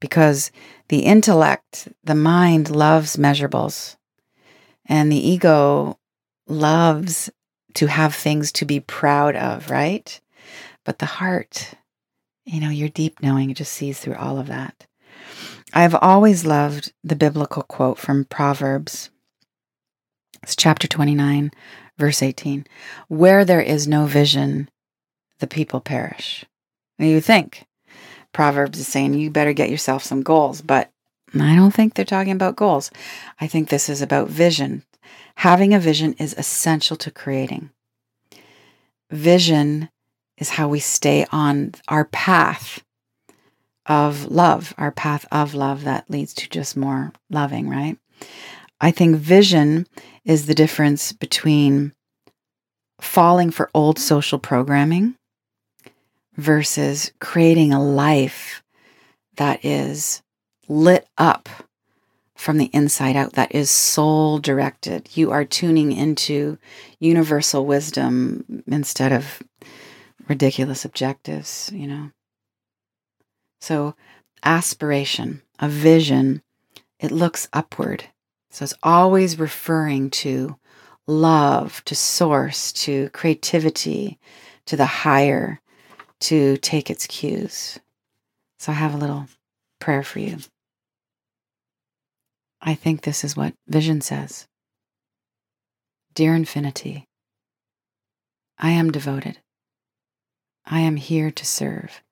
because 0.00 0.50
the 0.88 1.00
intellect, 1.00 1.88
the 2.04 2.14
mind 2.14 2.70
loves 2.70 3.16
measurables, 3.16 3.96
and 4.86 5.10
the 5.10 5.28
ego 5.28 5.98
loves 6.46 7.30
to 7.74 7.86
have 7.86 8.14
things 8.14 8.52
to 8.52 8.64
be 8.64 8.80
proud 8.80 9.36
of, 9.36 9.70
right? 9.70 10.20
But 10.84 10.98
the 10.98 11.06
heart, 11.06 11.74
you 12.44 12.60
know, 12.60 12.70
your 12.70 12.88
deep 12.88 13.22
knowing 13.22 13.54
just 13.54 13.72
sees 13.72 14.00
through 14.00 14.16
all 14.16 14.38
of 14.38 14.48
that. 14.48 14.86
I've 15.72 15.94
always 15.94 16.44
loved 16.44 16.92
the 17.04 17.14
biblical 17.14 17.62
quote 17.62 17.98
from 17.98 18.24
Proverbs. 18.24 19.10
It's 20.42 20.56
chapter 20.56 20.88
29, 20.88 21.52
verse 21.96 22.22
18. 22.22 22.66
Where 23.08 23.44
there 23.44 23.60
is 23.60 23.86
no 23.86 24.06
vision, 24.06 24.68
the 25.40 25.46
people 25.46 25.80
perish. 25.80 26.44
You 26.98 27.20
think 27.20 27.66
Proverbs 28.32 28.78
is 28.78 28.86
saying 28.86 29.14
you 29.14 29.30
better 29.30 29.52
get 29.52 29.70
yourself 29.70 30.04
some 30.04 30.22
goals, 30.22 30.62
but 30.62 30.90
I 31.34 31.54
don't 31.56 31.72
think 31.72 31.94
they're 31.94 32.04
talking 32.04 32.32
about 32.32 32.56
goals. 32.56 32.90
I 33.40 33.46
think 33.46 33.68
this 33.68 33.88
is 33.88 34.02
about 34.02 34.28
vision. 34.28 34.84
Having 35.36 35.74
a 35.74 35.80
vision 35.80 36.14
is 36.14 36.34
essential 36.36 36.96
to 36.98 37.10
creating. 37.10 37.70
Vision 39.10 39.88
is 40.36 40.50
how 40.50 40.68
we 40.68 40.80
stay 40.80 41.26
on 41.32 41.72
our 41.88 42.04
path 42.06 42.82
of 43.86 44.26
love, 44.26 44.74
our 44.78 44.92
path 44.92 45.26
of 45.32 45.54
love 45.54 45.84
that 45.84 46.10
leads 46.10 46.34
to 46.34 46.48
just 46.48 46.76
more 46.76 47.12
loving, 47.30 47.68
right? 47.68 47.98
I 48.80 48.90
think 48.90 49.16
vision 49.16 49.86
is 50.24 50.46
the 50.46 50.54
difference 50.54 51.12
between 51.12 51.92
falling 53.00 53.50
for 53.50 53.70
old 53.74 53.98
social 53.98 54.38
programming 54.38 55.16
versus 56.36 57.12
creating 57.20 57.72
a 57.72 57.82
life 57.82 58.62
that 59.36 59.64
is 59.64 60.22
lit 60.68 61.06
up 61.18 61.48
from 62.36 62.56
the 62.56 62.70
inside 62.72 63.16
out, 63.16 63.34
that 63.34 63.54
is 63.54 63.70
soul 63.70 64.38
directed. 64.38 65.10
You 65.14 65.30
are 65.30 65.44
tuning 65.44 65.92
into 65.92 66.58
universal 66.98 67.66
wisdom 67.66 68.62
instead 68.66 69.12
of 69.12 69.42
ridiculous 70.26 70.86
objectives, 70.86 71.70
you 71.74 71.86
know. 71.86 72.10
So, 73.60 73.94
aspiration, 74.42 75.42
a 75.58 75.68
vision, 75.68 76.40
it 76.98 77.10
looks 77.10 77.46
upward. 77.52 78.04
So, 78.50 78.62
it's 78.62 78.74
always 78.82 79.38
referring 79.38 80.08
to 80.10 80.56
love, 81.06 81.84
to 81.84 81.94
source, 81.94 82.72
to 82.72 83.10
creativity, 83.10 84.18
to 84.64 84.76
the 84.76 84.86
higher, 84.86 85.59
to 86.20 86.56
take 86.58 86.90
its 86.90 87.06
cues. 87.06 87.78
So, 88.58 88.72
I 88.72 88.74
have 88.74 88.94
a 88.94 88.98
little 88.98 89.26
prayer 89.78 90.02
for 90.02 90.18
you. 90.18 90.38
I 92.60 92.74
think 92.74 93.02
this 93.02 93.24
is 93.24 93.36
what 93.36 93.54
vision 93.66 94.00
says 94.00 94.46
Dear 96.14 96.34
infinity, 96.34 97.06
I 98.58 98.70
am 98.70 98.90
devoted. 98.90 99.38
I 100.66 100.80
am 100.80 100.96
here 100.96 101.30
to 101.30 101.46
serve. 101.46 102.02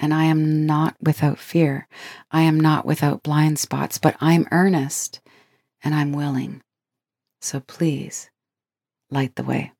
And 0.00 0.14
I 0.14 0.24
am 0.24 0.66
not 0.66 0.96
without 1.00 1.38
fear. 1.38 1.88
I 2.30 2.42
am 2.42 2.58
not 2.58 2.86
without 2.86 3.22
blind 3.22 3.58
spots, 3.58 3.98
but 3.98 4.16
I'm 4.20 4.46
earnest 4.52 5.20
and 5.82 5.94
I'm 5.94 6.12
willing. 6.12 6.60
So 7.40 7.60
please 7.60 8.30
light 9.10 9.34
the 9.36 9.42
way. 9.42 9.72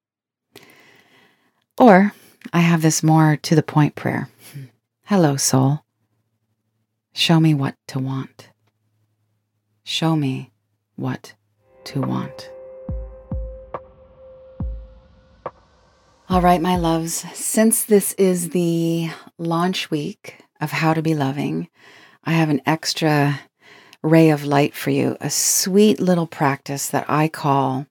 Or 1.77 2.13
I 2.53 2.61
have 2.61 2.83
this 2.83 3.03
more 3.03 3.37
to 3.43 3.55
the 3.55 3.63
point 3.63 3.95
prayer 3.95 4.29
Hello, 5.05 5.39
soul. 5.39 5.85
Show 7.15 7.41
me 7.41 7.55
what 7.55 7.77
to 7.87 7.99
want. 7.99 8.51
Show 9.83 10.17
me 10.17 10.53
what 10.97 11.33
to 11.85 12.03
want. 12.03 12.51
All 16.29 16.43
right, 16.43 16.61
my 16.61 16.77
loves, 16.77 17.25
since 17.33 17.85
this 17.85 18.13
is 18.19 18.51
the 18.51 19.09
launch 19.39 19.91
week 19.91 20.45
of 20.61 20.73
How 20.73 20.93
to 20.93 21.01
Be 21.01 21.15
Loving, 21.15 21.71
I 22.23 22.33
have 22.33 22.51
an 22.51 22.61
extra 22.67 23.41
ray 24.03 24.29
of 24.29 24.45
light 24.45 24.75
for 24.75 24.91
you, 24.91 25.17
a 25.23 25.31
sweet 25.31 26.01
little 26.01 26.27
practice 26.27 26.91
that 26.91 27.07
I 27.09 27.29
call 27.29 27.87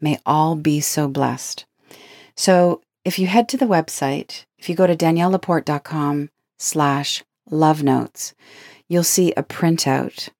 May 0.00 0.20
All 0.24 0.54
Be 0.54 0.80
So 0.80 1.08
Blessed. 1.08 1.64
So 2.36 2.80
if 3.04 3.18
you 3.18 3.26
head 3.26 3.48
to 3.50 3.56
the 3.56 3.66
website, 3.66 4.44
if 4.58 4.68
you 4.68 4.74
go 4.74 4.86
to 4.86 4.96
daniellelaporte.com 4.96 6.30
slash 6.58 7.22
love 7.50 7.82
notes, 7.82 8.34
you'll 8.88 9.04
see 9.04 9.32
a 9.32 9.42
printout 9.42 10.30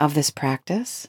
of 0.00 0.14
this 0.14 0.30
practice. 0.30 1.08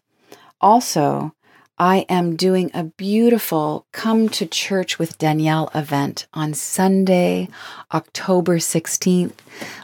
Also, 0.60 1.34
I 1.80 2.08
am 2.10 2.36
doing 2.36 2.72
a 2.74 2.86
beautiful 2.86 3.86
Come 3.92 4.30
to 4.30 4.48
Church 4.48 4.98
with 4.98 5.20
Danielle 5.20 5.70
event 5.76 6.26
on 6.34 6.56
Sunday, 6.56 7.50
October 7.94 8.58
16th. 8.58 9.34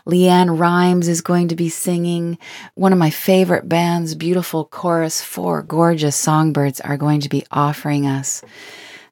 LeAnn 0.08 0.58
Rimes 0.60 1.08
is 1.08 1.22
going 1.22 1.50
to 1.50 1.56
be 1.56 1.70
singing. 1.70 2.40
One 2.74 2.94
of 2.94 3.00
my 3.00 3.12
favorite 3.12 3.70
bands, 3.70 4.16
Beautiful 4.16 4.66
Chorus, 4.66 5.22
four 5.22 5.62
gorgeous 5.62 6.16
songbirds, 6.16 6.82
are 6.82 6.98
going 6.98 7.22
to 7.22 7.30
be 7.30 7.46
offering 7.52 8.08
us 8.08 8.44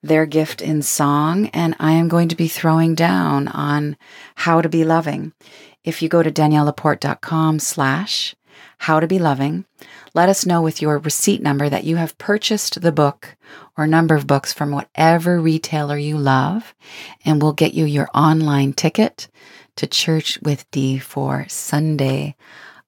their 0.04 0.26
gift 0.26 0.62
in 0.62 0.82
song, 0.82 1.47
and 1.47 1.76
I 1.80 1.91
am 1.93 2.08
going 2.08 2.30
to 2.30 2.36
be 2.36 2.47
throwing 2.47 2.95
down 2.95 3.47
on 3.47 3.97
how 4.36 4.62
to 4.62 4.70
be 4.70 4.84
loving. 4.84 5.34
If 5.84 6.02
you 6.02 6.10
go 6.10 6.24
to 6.24 6.32
daniellelaporte.com 6.32 7.60
slash 7.60 8.36
how 8.80 8.99
to 8.99 9.08
be 9.08 9.20
loving, 9.20 9.66
let 10.14 10.30
us 10.30 10.45
know 10.45 10.62
with 10.62 10.82
your 10.82 10.97
receipt 10.97 11.41
number 11.41 11.70
that 11.70 11.84
you 11.84 11.95
have 11.95 12.18
purchased 12.18 12.82
the 12.82 12.91
book 12.91 13.36
or 13.78 13.88
number 13.88 14.16
of 14.16 14.28
books 14.28 14.52
from 14.52 14.72
whatever 14.72 15.39
retailer 15.39 15.97
you 15.97 16.18
love, 16.18 16.74
and 17.24 17.41
we'll 17.41 17.54
get 17.54 17.74
you 17.74 17.86
your 17.86 18.10
online 18.14 18.74
ticket 18.74 19.28
to 19.76 19.88
Church 19.88 20.39
with 20.41 20.70
D 20.72 20.97
for 20.97 21.45
Sunday, 21.47 22.36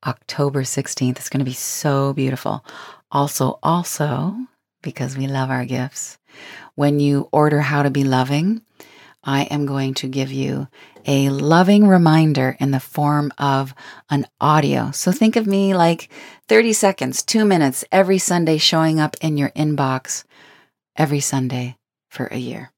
October 0.05 0.64
16th. 0.64 1.18
It's 1.18 1.30
going 1.30 1.39
to 1.39 1.45
be 1.45 1.53
so 1.53 2.14
beautiful. 2.14 2.66
Also, 3.11 3.59
also, 3.64 4.36
because 4.82 5.18
we 5.18 5.28
love 5.28 5.49
our 5.49 5.66
gifts, 5.66 6.18
when 6.76 6.99
you 6.99 7.30
order 7.32 7.61
How 7.61 7.84
to 7.84 7.89
Be 7.89 8.03
Loving, 8.03 8.61
I 9.24 9.43
am 9.43 9.65
going 9.65 9.93
to 9.95 10.07
give 10.07 10.32
you 10.32 10.67
a 11.05 11.30
loving 11.30 11.88
reminder 11.88 12.57
in 12.59 12.71
the 12.71 12.80
form 12.80 13.32
of 13.38 13.74
an 14.09 14.28
audio. 14.41 14.91
So 14.91 15.11
think 15.11 15.36
of 15.36 15.47
me 15.47 15.74
like 15.74 16.09
30 16.47 16.74
seconds, 16.74 17.24
two 17.24 17.45
minutes 17.45 17.86
every 17.91 18.17
Sunday 18.17 18.57
showing 18.57 18.99
up 18.99 19.15
in 19.21 19.38
your 19.38 19.49
inbox 19.51 20.26
every 20.95 21.19
Sunday 21.21 21.78
for 22.09 22.28
a 22.28 22.38
year. 22.38 22.71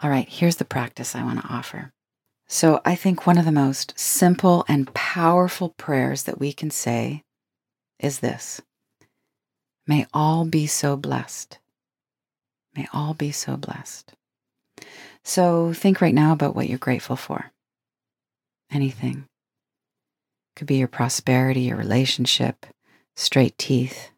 All 0.00 0.10
right, 0.10 0.28
here's 0.28 0.56
the 0.56 0.64
practice 0.64 1.14
I 1.14 1.22
want 1.22 1.40
to 1.40 1.48
offer. 1.48 1.92
So 2.48 2.80
I 2.84 2.96
think 2.96 3.26
one 3.26 3.38
of 3.38 3.44
the 3.44 3.52
most 3.52 3.98
simple 3.98 4.64
and 4.68 4.92
powerful 4.94 5.70
prayers 5.70 6.24
that 6.24 6.40
we 6.40 6.52
can 6.52 6.70
say 6.70 7.22
is 7.98 8.20
this 8.20 8.60
May 9.86 10.06
all 10.12 10.44
be 10.44 10.66
so 10.66 10.96
blessed. 10.96 11.58
May 12.74 12.88
all 12.92 13.14
be 13.14 13.32
so 13.32 13.56
blessed. 13.56 14.14
So 15.24 15.72
think 15.72 16.00
right 16.00 16.14
now 16.14 16.32
about 16.32 16.56
what 16.56 16.68
you're 16.68 16.78
grateful 16.78 17.16
for. 17.16 17.52
Anything. 18.72 19.26
Could 20.56 20.66
be 20.66 20.76
your 20.76 20.88
prosperity, 20.88 21.62
your 21.62 21.76
relationship, 21.76 22.66
straight 23.16 23.56
teeth, 23.58 24.10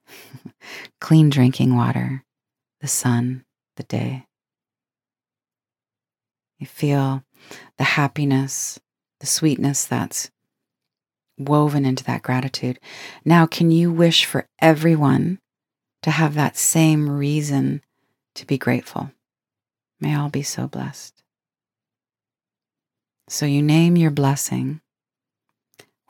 clean 1.00 1.30
drinking 1.30 1.76
water, 1.76 2.24
the 2.80 2.88
sun, 2.88 3.44
the 3.76 3.82
day. 3.82 4.26
You 6.58 6.66
feel 6.66 7.24
the 7.76 7.84
happiness, 7.84 8.80
the 9.20 9.26
sweetness 9.26 9.84
that's 9.84 10.30
woven 11.38 11.84
into 11.84 12.04
that 12.04 12.22
gratitude. 12.22 12.78
Now, 13.24 13.46
can 13.46 13.70
you 13.70 13.92
wish 13.92 14.24
for 14.24 14.46
everyone 14.60 15.40
to 16.02 16.10
have 16.10 16.34
that 16.34 16.56
same 16.56 17.08
reason 17.08 17.82
to 18.34 18.46
be 18.46 18.58
grateful? 18.58 19.10
May 20.00 20.14
all 20.14 20.28
be 20.28 20.42
so 20.42 20.66
blessed. 20.66 21.22
So 23.28 23.46
you 23.46 23.62
name 23.62 23.96
your 23.96 24.10
blessing 24.10 24.80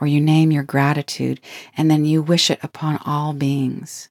or 0.01 0.07
you 0.07 0.21
name 0.21 0.51
your 0.51 0.65
gratitude 0.65 1.41
and 1.77 1.91
then 1.91 2.05
you 2.05 2.23
wish 2.23 2.51
it 2.51 2.59
upon 2.63 2.99
all 3.05 3.33
beings. 3.33 4.09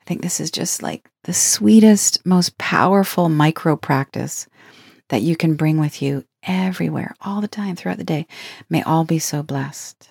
I 0.00 0.04
think 0.04 0.20
this 0.20 0.40
is 0.40 0.50
just 0.50 0.82
like 0.82 1.08
the 1.22 1.32
sweetest, 1.32 2.26
most 2.26 2.58
powerful 2.58 3.28
micro 3.28 3.76
practice 3.76 4.46
that 5.08 5.22
you 5.22 5.36
can 5.36 5.54
bring 5.54 5.78
with 5.78 6.02
you 6.02 6.24
everywhere, 6.42 7.14
all 7.20 7.40
the 7.40 7.48
time, 7.48 7.76
throughout 7.76 7.98
the 7.98 8.04
day. 8.04 8.26
May 8.68 8.82
all 8.82 9.04
be 9.04 9.18
so 9.18 9.42
blessed. 9.42 10.10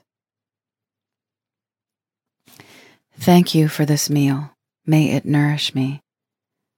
Thank 3.18 3.54
you 3.54 3.68
for 3.68 3.86
this 3.86 4.10
meal. 4.10 4.52
May 4.86 5.12
it 5.12 5.26
nourish 5.26 5.76
me. 5.76 6.03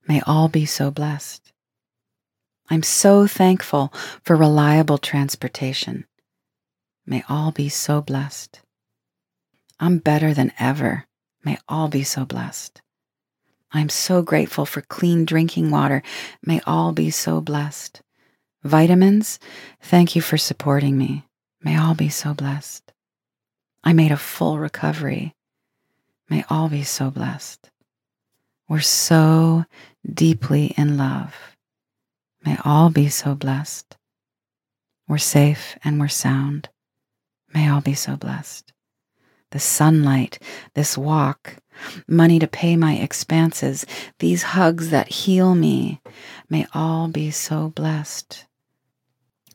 May 0.08 0.22
all 0.22 0.47
be 0.47 0.66
so 0.66 0.91
blessed. 0.91 1.51
I'm 2.70 2.84
so 2.84 3.28
thankful 3.28 3.93
for 4.24 4.36
reliable 4.36 4.97
transportation. 4.97 6.06
May 7.06 7.24
all 7.30 7.51
be 7.51 7.70
so 7.70 8.01
blessed. 8.01 8.62
I'm 9.80 9.99
better 9.99 10.34
than 10.34 10.51
ever. 10.60 11.06
May 11.43 11.58
all 11.68 11.88
be 11.88 12.03
so 12.03 12.26
blessed. 12.26 12.82
I'm 13.72 13.89
so 13.89 14.22
grateful 14.22 14.66
for 14.66 14.82
clean 14.82 15.26
drinking 15.26 15.70
water. 15.70 16.01
May 16.41 16.62
all 16.66 16.91
be 16.91 17.10
so 17.12 17.41
blessed. 17.41 18.01
Vitamins, 18.64 19.39
thank 19.82 20.16
you 20.16 20.22
for 20.22 20.38
supporting 20.38 20.97
me. 20.97 21.26
May 21.62 21.78
all 21.78 21.93
be 21.93 22.10
so 22.10 22.34
blessed. 22.34 22.93
I 23.84 23.93
made 23.93 24.12
a 24.12 24.18
full 24.18 24.58
recovery. 24.58 25.36
May 26.30 26.43
all 26.49 26.70
be 26.70 26.84
so 26.84 27.12
blessed. 27.12 27.70
We're 28.68 28.80
so 28.80 29.66
deeply 30.11 30.74
in 30.78 30.97
love. 30.97 31.36
May 32.43 32.57
all 32.63 32.89
be 32.89 33.09
so 33.09 33.36
blessed. 33.36 33.97
We're 35.07 35.18
safe 35.18 35.78
and 35.84 35.99
we're 35.99 36.07
sound. 36.07 36.70
May 37.53 37.70
all 37.70 37.82
be 37.82 37.93
so 37.93 38.16
blessed. 38.16 38.74
The 39.51 39.59
sunlight, 39.59 40.39
this 40.74 40.97
walk, 40.97 41.57
money 42.07 42.39
to 42.39 42.47
pay 42.47 42.76
my 42.76 42.95
expenses, 42.95 43.86
these 44.20 44.43
hugs 44.43 44.89
that 44.89 45.09
heal 45.09 45.55
me, 45.55 46.01
may 46.49 46.66
all 46.74 47.07
be 47.07 47.32
so 47.32 47.70
blessed. 47.70 48.45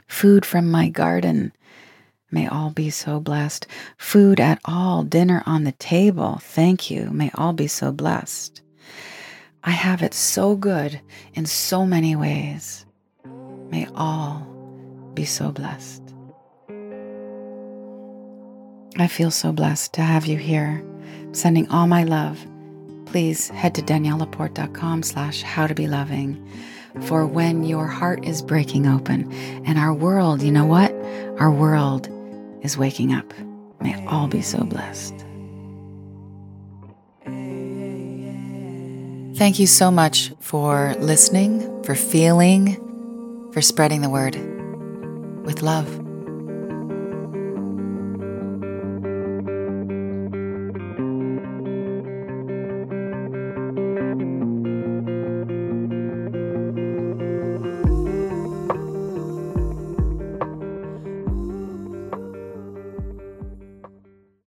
Food 0.07 0.47
from 0.47 0.71
my 0.71 0.89
garden, 0.89 1.53
May 2.31 2.47
all 2.47 2.71
be 2.71 2.91
so 2.91 3.19
blessed. 3.19 3.67
Food 3.99 4.39
at 4.39 4.61
all, 4.65 5.03
dinner 5.03 5.43
on 5.47 5.65
the 5.65 5.73
table. 5.73 6.39
Thank 6.41 6.91
you. 6.91 7.11
May 7.11 7.31
all 7.35 7.53
be 7.53 7.67
so 7.67 7.91
blessed. 7.91 8.60
I 9.63 9.71
have 9.71 10.03
it 10.03 10.15
so 10.15 10.57
good 10.57 11.01
in 11.35 11.47
so 11.47 11.85
many 11.85 12.17
ways. 12.17 12.87
May 13.71 13.87
all 13.95 14.47
be 15.15 15.25
so 15.25 15.53
blessed. 15.53 16.03
I 18.99 19.07
feel 19.07 19.31
so 19.31 19.53
blessed 19.53 19.95
to 19.95 20.03
have 20.03 20.27
you 20.27 20.37
here. 20.37 20.85
sending 21.33 21.69
all 21.69 21.87
my 21.87 22.03
love. 22.03 22.45
Please 23.07 23.49
head 23.51 23.75
to 23.77 23.83
daniellelaporte.com 23.83 25.03
slash 25.05 25.43
how 25.43 25.67
to 25.69 25.75
be 25.75 25.87
loving 25.87 26.45
for 27.03 27.27
when 27.27 27.65
your 27.65 27.87
heart 27.87 28.25
is 28.25 28.43
breaking 28.43 28.87
open 28.87 29.33
and 29.65 29.79
our 29.79 29.95
world, 29.95 30.43
you 30.43 30.51
know 30.51 30.65
what? 30.65 30.93
Our 31.39 31.51
world 31.51 32.09
is 32.63 32.77
waking 32.77 33.13
up. 33.13 33.33
May 33.81 34.05
all 34.07 34.29
be 34.29 34.43
so 34.43 34.65
blessed. 34.65 35.25
Thank 39.41 39.59
you 39.59 39.66
so 39.66 39.91
much 39.91 40.32
for 40.38 40.95
listening, 40.99 41.82
for 41.82 41.95
feeling, 41.95 42.76
for 43.55 43.62
spreading 43.62 44.03
the 44.03 44.11
word 44.11 44.36
with 45.47 45.62
love. 45.62 46.10